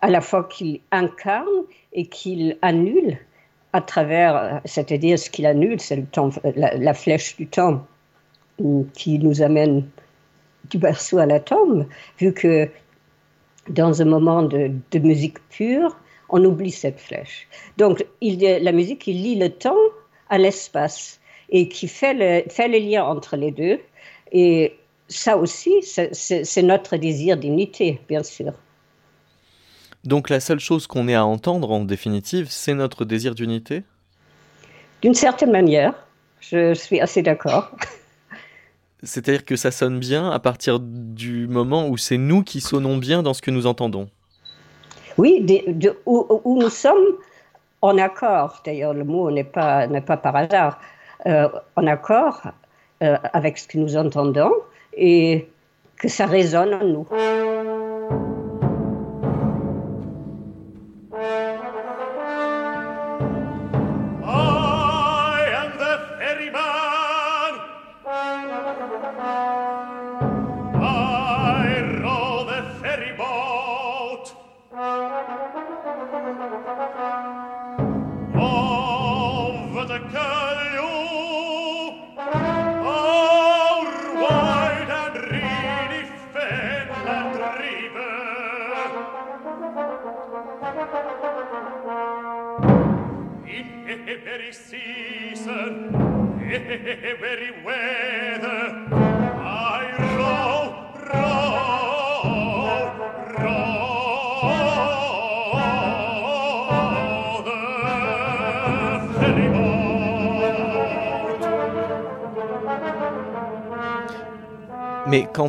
à 0.00 0.10
la 0.10 0.20
fois 0.20 0.44
qu'il 0.44 0.80
incarne 0.90 1.64
et 1.92 2.06
qu'il 2.06 2.58
annule 2.62 3.18
à 3.72 3.80
travers, 3.80 4.60
c'est-à-dire 4.64 5.18
ce 5.18 5.30
qu'il 5.30 5.46
annule, 5.46 5.80
c'est 5.80 5.96
le 5.96 6.06
temps, 6.06 6.30
la, 6.56 6.94
flèche 6.94 7.36
du 7.36 7.46
temps 7.46 7.86
qui 8.94 9.18
nous 9.18 9.42
amène 9.42 9.88
du 10.68 10.78
berceau 10.78 11.18
à 11.18 11.26
la 11.26 11.40
tombe, 11.40 11.86
vu 12.18 12.34
que 12.34 12.68
dans 13.68 14.02
un 14.02 14.04
moment 14.04 14.42
de, 14.42 14.98
musique 14.98 15.38
pure, 15.48 15.96
on 16.28 16.44
oublie 16.44 16.70
cette 16.70 17.00
flèche. 17.00 17.48
Donc, 17.76 18.04
il, 18.20 18.40
la 18.40 18.72
musique, 18.72 19.06
il 19.06 19.22
lie 19.22 19.36
le 19.36 19.50
temps 19.50 19.76
à 20.28 20.38
l'espace 20.38 21.20
et 21.50 21.68
qui 21.68 21.88
fait 21.88 22.14
le, 22.14 22.48
fait 22.50 22.68
le 22.68 22.78
lien 22.78 23.04
entre 23.04 23.36
les 23.36 23.50
deux. 23.50 23.80
Et 24.32 24.76
ça 25.10 25.36
aussi, 25.36 25.82
c'est 25.82 26.62
notre 26.62 26.96
désir 26.96 27.36
d'unité, 27.36 28.00
bien 28.08 28.22
sûr. 28.22 28.52
Donc 30.04 30.30
la 30.30 30.40
seule 30.40 30.60
chose 30.60 30.86
qu'on 30.86 31.08
ait 31.08 31.14
à 31.14 31.26
entendre, 31.26 31.70
en 31.70 31.84
définitive, 31.84 32.46
c'est 32.48 32.74
notre 32.74 33.04
désir 33.04 33.34
d'unité? 33.34 33.82
D'une 35.02 35.14
certaine 35.14 35.50
manière, 35.50 35.94
je 36.40 36.72
suis 36.74 37.00
assez 37.00 37.22
d'accord. 37.22 37.70
C'est-à-dire 39.02 39.44
que 39.44 39.56
ça 39.56 39.70
sonne 39.70 39.98
bien 39.98 40.30
à 40.30 40.38
partir 40.38 40.78
du 40.80 41.46
moment 41.48 41.88
où 41.88 41.96
c'est 41.96 42.18
nous 42.18 42.42
qui 42.42 42.60
sonnons 42.60 42.96
bien 42.96 43.22
dans 43.22 43.34
ce 43.34 43.42
que 43.42 43.50
nous 43.50 43.66
entendons? 43.66 44.08
Oui, 45.18 45.44
où, 46.06 46.58
nous 46.60 46.70
sommes 46.70 47.16
en 47.82 47.98
accord. 47.98 48.62
D'ailleurs, 48.64 48.94
le 48.94 49.04
mot 49.04 49.30
n'est 49.30 49.44
pas, 49.44 49.88
pas 49.88 50.16
par 50.16 50.36
hasard. 50.36 50.78
en 51.24 51.86
accord 51.86 52.42
avec 53.00 53.58
ce 53.58 53.66
que 53.66 53.78
nous 53.78 53.96
entendons 53.96 54.52
et 54.94 55.48
que 55.96 56.08
ça 56.08 56.26
résonne 56.26 56.74
en 56.74 56.84
nous. 56.84 57.06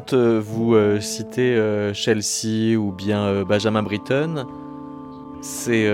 Quand 0.02 0.14
euh, 0.14 0.42
vous 0.44 0.76
euh, 0.76 1.00
citez 1.00 1.56
euh, 1.56 1.94
Chelsea 1.94 2.76
ou 2.78 2.92
bien 2.92 3.44
Benjamin 3.44 3.84
Britten, 3.84 4.46
c'est 5.42 5.90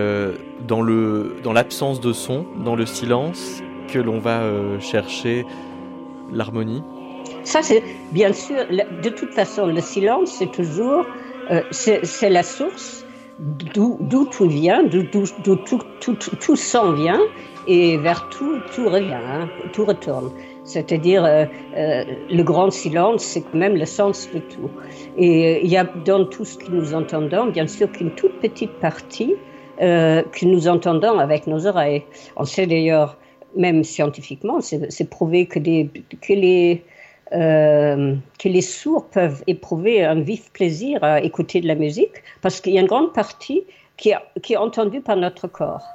dans 0.67 0.81
le 0.81 1.37
dans 1.43 1.53
l'absence 1.53 2.01
de 2.01 2.11
son, 2.11 2.45
dans 2.63 2.75
le 2.75 2.85
silence, 2.85 3.61
que 3.87 3.97
l'on 3.97 4.19
va 4.19 4.41
chercher 4.81 5.45
l'harmonie. 6.33 6.83
Ça, 7.43 7.61
c'est 7.61 7.81
bien 8.11 8.33
sûr. 8.33 8.57
De 8.69 9.09
toute 9.09 9.31
façon, 9.31 9.67
le 9.67 9.79
silence, 9.79 10.35
c'est 10.37 10.51
toujours 10.51 11.05
c'est 11.71 12.29
la 12.29 12.43
source 12.43 13.05
d'où 13.39 14.25
tout 14.31 14.49
vient, 14.49 14.83
d'où 14.83 15.03
tout, 15.03 15.25
tout, 16.01 16.15
tout, 16.41 16.55
son 16.55 16.91
vient, 16.93 17.21
et 17.67 17.97
vers 17.97 18.27
tout, 18.29 18.57
tout 18.75 18.89
revient, 18.89 19.13
hein, 19.13 19.47
tout 19.71 19.85
retourne. 19.85 20.31
C'est-à-dire, 20.67 21.23
euh, 21.23 21.45
euh, 21.77 22.03
le 22.29 22.43
grand 22.43 22.71
silence, 22.71 23.23
c'est 23.23 23.41
quand 23.41 23.57
même 23.57 23.77
le 23.77 23.85
sens 23.85 24.29
de 24.33 24.39
tout. 24.39 24.69
Et 25.17 25.63
il 25.63 25.71
y 25.71 25.77
a 25.77 25.85
dans 25.85 26.25
tout 26.25 26.43
ce 26.43 26.57
que 26.57 26.69
nous 26.69 26.93
entendons, 26.93 27.45
bien 27.47 27.67
sûr, 27.67 27.89
qu'une 27.89 28.11
toute 28.11 28.41
petite 28.41 28.73
partie 28.81 29.33
euh, 29.81 30.23
que 30.23 30.45
nous 30.45 30.67
entendons 30.67 31.19
avec 31.19 31.47
nos 31.47 31.65
oreilles. 31.65 32.03
On 32.35 32.43
sait 32.43 32.67
d'ailleurs, 32.67 33.17
même 33.55 33.85
scientifiquement, 33.85 34.59
c'est 34.59 35.09
prouvé 35.09 35.45
que, 35.45 35.59
les 35.59 36.83
sourds 38.61 39.05
peuvent 39.05 39.43
éprouver 39.47 40.03
un 40.03 40.19
vif 40.19 40.51
plaisir 40.51 41.01
à 41.01 41.21
écouter 41.21 41.61
de 41.61 41.67
la 41.67 41.75
musique 41.75 42.11
parce 42.41 42.59
qu'il 42.59 42.73
y 42.73 42.77
a 42.77 42.81
une 42.81 42.87
grande 42.87 43.13
partie 43.13 43.63
qui 43.95 44.11
est 44.11 44.57
entendue 44.57 44.99
par 44.99 45.15
notre 45.15 45.47
corps. 45.47 45.87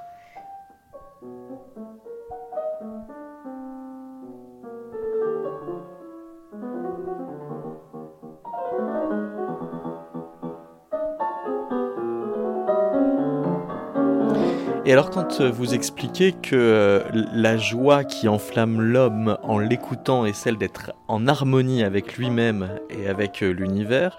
Et 14.85 14.93
alors 14.93 15.11
quand 15.11 15.41
euh, 15.41 15.49
vous 15.49 15.75
expliquez 15.75 16.33
que 16.33 16.57
euh, 16.57 17.03
la 17.33 17.57
joie 17.57 18.03
qui 18.03 18.27
enflamme 18.27 18.81
l'homme 18.81 19.39
en 19.45 19.61
l'écoutant 19.61 20.27
est 20.27 20.33
celle 20.33 20.57
d'être 20.59 20.93
en 21.07 21.29
harmonie 21.29 21.85
avec 21.85 22.17
lui-même 22.17 22.81
et 22.91 23.07
avec 23.07 23.45
euh, 23.45 23.53
l'univers, 23.53 24.19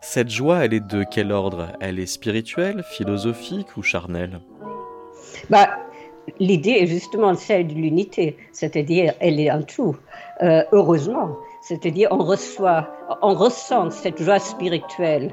cette 0.00 0.30
joie, 0.30 0.64
elle 0.64 0.74
est 0.74 0.84
de 0.84 1.04
quel 1.08 1.30
ordre? 1.30 1.68
Elle 1.80 2.00
est 2.00 2.06
spirituelle, 2.06 2.82
philosophique 2.90 3.76
ou 3.76 3.82
charnelle? 3.82 4.40
Bah, 5.48 5.68
L'idée 6.40 6.78
est 6.80 6.86
justement 6.86 7.34
celle 7.34 7.68
de 7.68 7.74
l'unité, 7.74 8.36
c'est-à-dire 8.50 9.12
elle 9.20 9.38
est 9.38 9.50
en 9.50 9.62
tout. 9.62 9.94
heureusement, 10.40 11.36
c'est-à-dire 11.60 12.08
on 12.10 12.24
reçoit, 12.24 12.88
on 13.20 13.34
ressent 13.34 13.90
cette 13.90 14.22
joie 14.22 14.38
spirituelle 14.38 15.30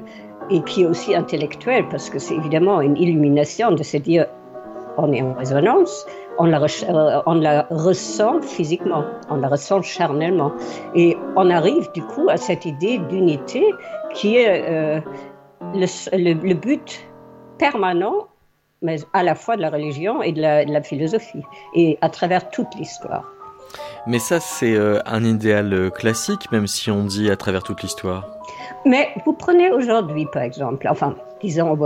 et 0.50 0.62
qui 0.64 0.82
est 0.82 0.86
aussi 0.86 1.14
intellectuelle, 1.14 1.88
parce 1.88 2.10
que 2.10 2.18
c'est 2.18 2.34
évidemment 2.34 2.82
une 2.82 2.98
illumination 2.98 3.72
de 3.72 3.82
se 3.82 3.96
dire 3.96 4.26
on 4.96 5.12
est 5.12 5.22
en 5.22 5.34
résonance, 5.34 6.06
on 6.38 6.46
la, 6.46 6.60
euh, 6.60 7.22
on 7.26 7.34
la 7.34 7.66
ressent 7.70 8.40
physiquement, 8.40 9.04
on 9.30 9.36
la 9.36 9.48
ressent 9.48 9.82
charnellement. 9.82 10.52
Et 10.94 11.16
on 11.36 11.50
arrive 11.50 11.90
du 11.92 12.02
coup 12.02 12.28
à 12.28 12.36
cette 12.36 12.64
idée 12.64 12.98
d'unité 12.98 13.64
qui 14.14 14.36
est 14.36 14.64
euh, 14.68 15.00
le, 15.74 16.54
but 16.54 17.06
permanent, 17.58 18.28
mais 18.80 18.98
à 19.12 19.22
la 19.22 19.34
fois 19.34 19.56
de 19.56 19.62
la 19.62 19.70
religion 19.70 20.22
et 20.22 20.32
de 20.32 20.40
la, 20.40 20.82
philosophie, 20.82 21.42
et 21.74 21.98
à 22.00 22.08
travers 22.08 22.50
toute 22.50 22.74
l'histoire. 22.76 23.24
Mais 24.06 24.18
ça, 24.18 24.40
c'est 24.40 24.74
euh, 24.74 24.98
un 25.06 25.24
idéal 25.24 25.90
classique, 25.92 26.50
même 26.50 26.66
si 26.66 26.90
on 26.90 27.04
dit 27.04 27.30
à 27.30 27.36
travers 27.36 27.62
toute 27.62 27.82
l'histoire. 27.82 28.26
Mais 28.84 29.08
vous 29.24 29.32
prenez 29.32 29.70
aujourd'hui, 29.70 30.26
par 30.32 30.42
exemple, 30.42 30.88
enfin, 30.90 31.14
disons, 31.40 31.78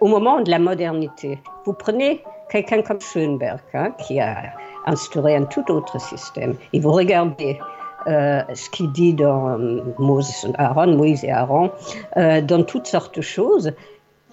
au 0.00 0.06
moment 0.08 0.40
de 0.40 0.50
la 0.50 0.58
modernité, 0.58 1.38
vous 1.64 1.72
prenez 1.72 2.22
quelqu'un 2.54 2.82
comme 2.82 3.00
Schoenberg, 3.00 3.58
hein, 3.74 3.90
qui 3.98 4.20
a 4.20 4.54
instauré 4.86 5.34
un 5.34 5.44
tout 5.44 5.68
autre 5.72 6.00
système, 6.00 6.54
et 6.72 6.78
vous 6.78 6.92
regardez 6.92 7.58
euh, 8.06 8.42
ce 8.54 8.70
qu'il 8.70 8.92
dit 8.92 9.12
dans 9.12 9.58
Moses, 9.98 10.46
Aaron, 10.56 10.94
Moïse 10.94 11.24
et 11.24 11.32
Aaron, 11.32 11.72
euh, 12.16 12.40
dans 12.42 12.62
toutes 12.62 12.86
sortes 12.86 13.16
de 13.16 13.22
choses, 13.22 13.72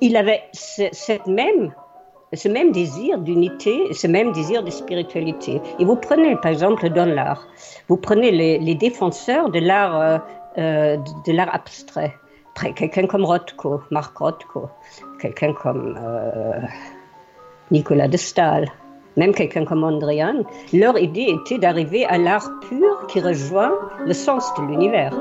il 0.02 0.16
avait 0.18 0.44
ce 0.54 1.18
même 1.28 2.72
désir 2.72 3.18
d'unité, 3.18 3.92
ce 3.92 4.06
même 4.06 4.32
désir 4.34 4.62
de 4.62 4.70
spiritualité. 4.70 5.60
Et 5.80 5.86
vous 5.86 5.96
prenez, 5.96 6.36
par 6.36 6.52
exemple, 6.52 6.90
dans 6.90 7.10
l'art, 7.10 7.48
vous 7.88 7.98
prenez 7.98 8.30
les, 8.32 8.76
défenseurs 8.76 9.50
de 9.50 9.60
l'art 9.60 10.22
euh, 10.60 10.98
de, 11.26 11.32
l'art 11.32 11.54
abstrait, 11.56 12.14
quelqu'un 12.76 13.08
comme 13.08 13.26
Rothko, 13.26 13.82
Marc 13.90 14.16
Rothko, 14.18 14.70
quelqu'un 15.20 15.54
comme 15.54 15.98
Nicolas 17.72 18.08
de 18.08 18.18
Stahl, 18.18 18.68
même 19.18 19.34
quelqu'un 19.34 19.66
comme 19.66 19.84
Andrian, 19.84 20.44
leur 20.74 20.98
idée 20.98 21.28
était 21.42 21.58
d'arriver 21.58 22.06
à 22.06 22.18
l'art 22.18 22.50
pur 22.68 23.08
qui 23.08 23.20
rejoint 23.20 23.74
le 24.06 24.14
sens 24.14 24.54
de 24.58 24.64
l'univers. 24.64 25.14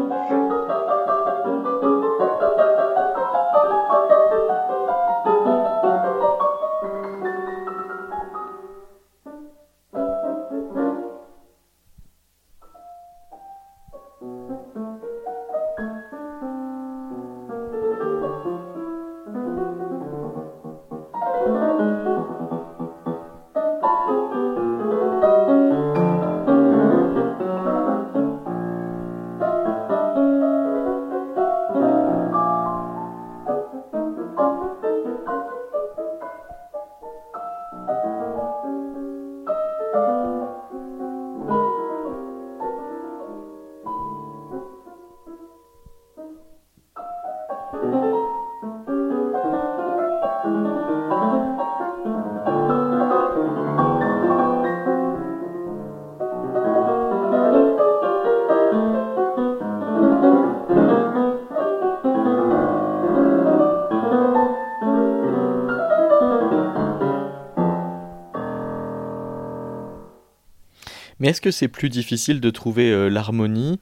Mais 71.21 71.29
est-ce 71.29 71.41
que 71.43 71.51
c'est 71.51 71.68
plus 71.68 71.91
difficile 71.91 72.41
de 72.41 72.51
trouver 72.51 72.91
euh, 72.91 73.09
l'harmonie 73.09 73.79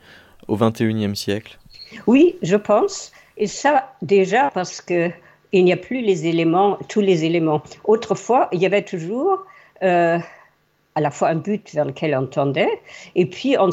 au 0.48 0.56
XXIe 0.56 1.14
siècle? 1.14 1.58
Oui, 2.06 2.36
je 2.42 2.56
pense. 2.56 3.12
Et 3.36 3.46
ça, 3.46 3.94
déjà, 4.02 4.50
parce 4.50 4.80
que 4.82 5.10
il 5.52 5.64
n'y 5.64 5.72
a 5.72 5.78
plus 5.78 6.02
les 6.02 6.26
éléments, 6.26 6.78
tous 6.90 7.00
les 7.00 7.24
éléments. 7.24 7.62
Autrefois, 7.84 8.48
il 8.52 8.60
y 8.60 8.66
avait 8.66 8.82
toujours 8.82 9.46
euh, 9.82 10.18
à 10.94 11.00
la 11.00 11.10
fois 11.10 11.28
un 11.28 11.36
but 11.36 11.72
vers 11.72 11.86
lequel 11.86 12.14
on 12.14 12.26
tendait, 12.26 12.82
et 13.14 13.24
puis 13.24 13.56
on, 13.58 13.70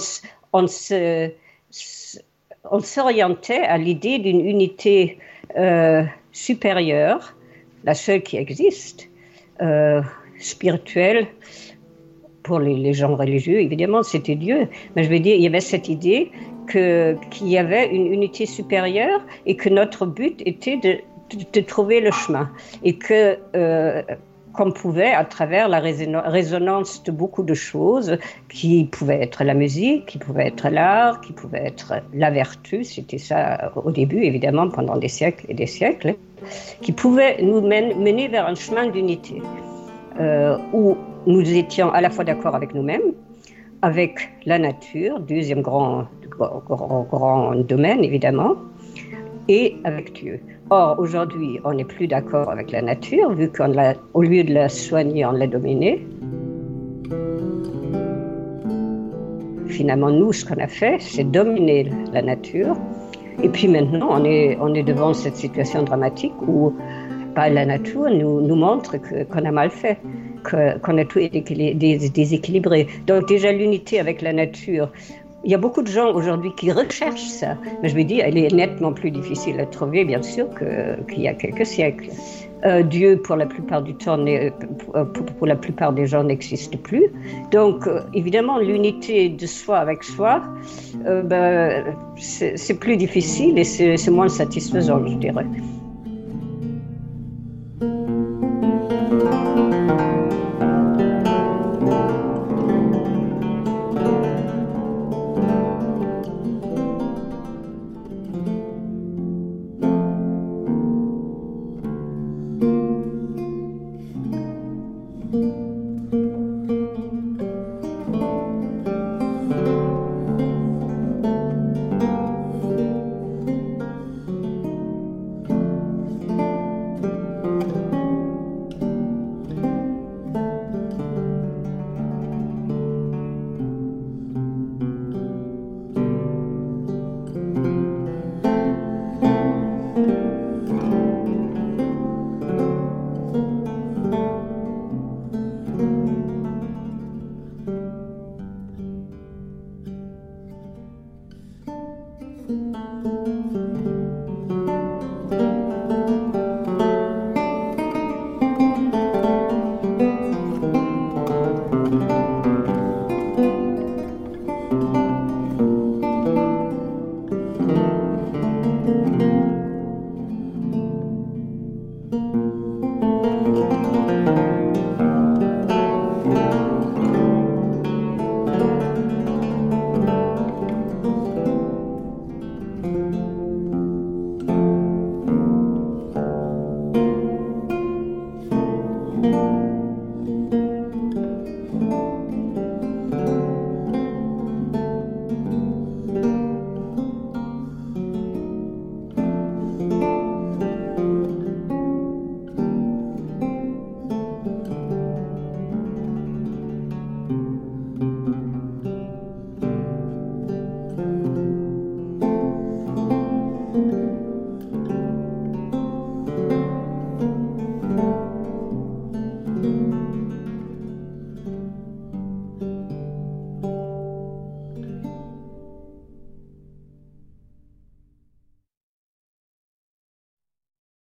on 0.54 0.68
se 0.68 1.32
on 2.72 2.80
s'orientait 2.80 3.64
à 3.64 3.78
l'idée 3.78 4.20
d'une 4.20 4.40
unité 4.40 5.20
euh, 5.58 6.04
supérieure, 6.32 7.36
la 7.84 7.94
seule 7.94 8.24
qui 8.24 8.38
existe, 8.38 9.10
spirituelle. 10.40 11.28
Pour 12.46 12.60
les, 12.60 12.94
gens 12.94 13.16
religieux, 13.16 13.60
évidemment, 13.60 14.04
c'était 14.04 14.36
Dieu. 14.36 14.68
Mais 14.96 15.04
je 15.04 15.10
veux 15.10 15.20
dire, 15.20 15.36
il 15.36 15.42
y 15.42 15.48
avait 15.48 15.68
cette 15.74 15.90
idée 15.90 16.32
qu'il 16.70 17.48
y 17.48 17.58
avait 17.58 17.88
une 17.88 18.06
unité 18.06 18.46
supérieure 18.46 19.22
et 19.48 19.56
que 19.56 19.70
notre 19.70 20.06
but 20.06 20.42
était 20.46 20.78
de, 20.78 21.00
de, 21.54 21.62
trouver 21.62 22.02
le 22.02 22.12
chemin. 22.12 22.50
Et 22.84 22.98
que 22.98 23.38
euh, 23.56 24.04
qu'on 24.56 24.72
pouvait, 24.72 25.12
à 25.12 25.26
travers 25.26 25.68
la 25.68 25.80
résonance 25.80 27.04
de 27.04 27.12
beaucoup 27.12 27.44
de 27.44 27.54
choses, 27.54 28.18
qui 28.50 28.86
pouvaient 28.86 29.22
être 29.22 29.44
la 29.44 29.54
musique, 29.54 30.06
qui 30.06 30.18
pouvait 30.18 30.48
être 30.48 30.70
l'art, 30.70 31.22
qui 31.22 31.34
pouvait 31.34 31.66
être 31.66 31.94
la 32.14 32.32
vertu, 32.32 32.84
c'était 32.84 33.18
ça 33.18 33.72
au 33.76 33.92
début, 33.92 34.24
évidemment, 34.24 34.70
pendant 34.70 34.98
des 34.98 35.08
siècles 35.08 35.46
et 35.50 35.54
des 35.54 35.66
siècles, 35.68 36.16
qui 36.82 36.92
pouvaient 36.92 37.42
nous 37.42 37.62
mener 37.62 38.28
vers 38.28 38.48
un 38.48 38.56
chemin 38.56 38.88
d'unité, 38.88 39.42
euh, 40.20 40.58
où 40.74 40.98
nous 41.28 41.42
étions 41.54 41.92
à 41.92 42.02
la 42.02 42.10
fois 42.10 42.24
d'accord 42.24 42.56
avec 42.56 42.74
nous-mêmes, 42.74 43.14
avec 43.82 44.30
la 44.46 44.60
nature, 44.60 45.20
deuxième 45.20 45.62
grand, 45.62 46.06
grand, 46.30 47.08
grand 47.10 47.56
domaine, 47.56 48.04
évidemment, 48.04 48.56
et 49.48 49.76
avec 49.84 50.14
Dieu. 50.14 50.40
Or, 50.70 50.98
aujourd'hui, 50.98 51.60
on 51.64 51.74
n'est 51.74 51.86
plus 51.86 52.08
d'accord 52.08 52.50
avec 52.50 52.72
la 52.72 52.82
nature, 52.82 53.32
vu 53.34 53.52
qu'au 53.52 54.22
lieu 54.22 54.44
de 54.44 54.54
la 54.54 54.70
soigner, 54.70 55.26
on 55.26 55.32
l'a 55.32 55.48
dominée. 55.48 56.06
Finalement, 59.68 60.10
nous, 60.10 60.32
ce 60.34 60.46
qu'on 60.46 60.60
a 60.60 60.68
fait, 60.68 60.98
c'est 61.00 61.24
dominer 61.24 61.92
la 62.14 62.22
nature. 62.22 62.76
Et 63.44 63.50
puis 63.50 63.68
maintenant, 63.68 64.08
on 64.12 64.24
est, 64.24 64.58
on 64.62 64.74
est 64.74 64.84
devant 64.84 65.14
cette 65.14 65.36
situation 65.36 65.84
dramatique 65.84 66.34
où 66.48 66.74
bah, 67.36 67.50
la 67.50 67.66
nature 67.66 68.10
nous, 68.10 68.42
nous 68.42 68.56
montre 68.56 68.96
qu'on 68.98 69.46
a 69.46 69.52
mal 69.52 69.70
fait, 69.70 70.00
qu'on 70.50 70.98
a 70.98 71.06
tout 71.06 71.20
déséquilibré. 71.20 72.88
Donc 73.08 73.28
déjà 73.28 73.52
l'unité 73.52 74.00
avec 74.00 74.22
la 74.22 74.34
nature, 74.34 74.90
il 75.46 75.52
y 75.52 75.54
a 75.54 75.60
beaucoup 75.60 75.84
de 75.84 75.88
gens 75.88 76.12
aujourd'hui 76.14 76.52
qui 76.58 76.72
recherchent 76.72 77.30
ça, 77.30 77.56
mais 77.82 77.90
je 77.90 77.96
me 77.96 78.04
dis, 78.04 78.20
elle 78.20 78.38
est 78.38 78.52
nettement 78.52 78.92
plus 78.92 79.12
difficile 79.12 79.60
à 79.60 79.66
trouver, 79.68 80.04
bien 80.04 80.24
sûr, 80.24 80.48
qu'il 81.08 81.22
y 81.22 81.28
a 81.28 81.34
quelques 81.34 81.66
siècles. 81.66 82.10
Euh, 82.66 82.82
Dieu, 82.82 83.18
pour 83.18 83.36
la 83.36 83.46
plupart 83.46 83.84
du 83.84 83.94
temps, 83.94 84.18
pour, 85.38 85.46
la 85.46 85.56
plupart 85.56 85.94
des 85.94 86.08
gens, 86.08 86.24
n'existe 86.24 86.76
plus. 86.78 87.12
Donc, 87.52 87.86
euh, 87.86 88.02
évidemment, 88.16 88.58
l'unité 88.58 89.30
de 89.30 89.46
soi 89.46 89.78
avec 89.78 90.04
soi, 90.04 90.42
euh, 91.06 91.22
ben, 91.22 91.84
c'est 92.18 92.80
plus 92.80 92.98
difficile 92.98 93.60
et 93.60 93.64
c'est 93.64 94.12
moins 94.12 94.30
satisfaisant, 94.30 95.06
je 95.06 95.16
dirais. 95.16 95.46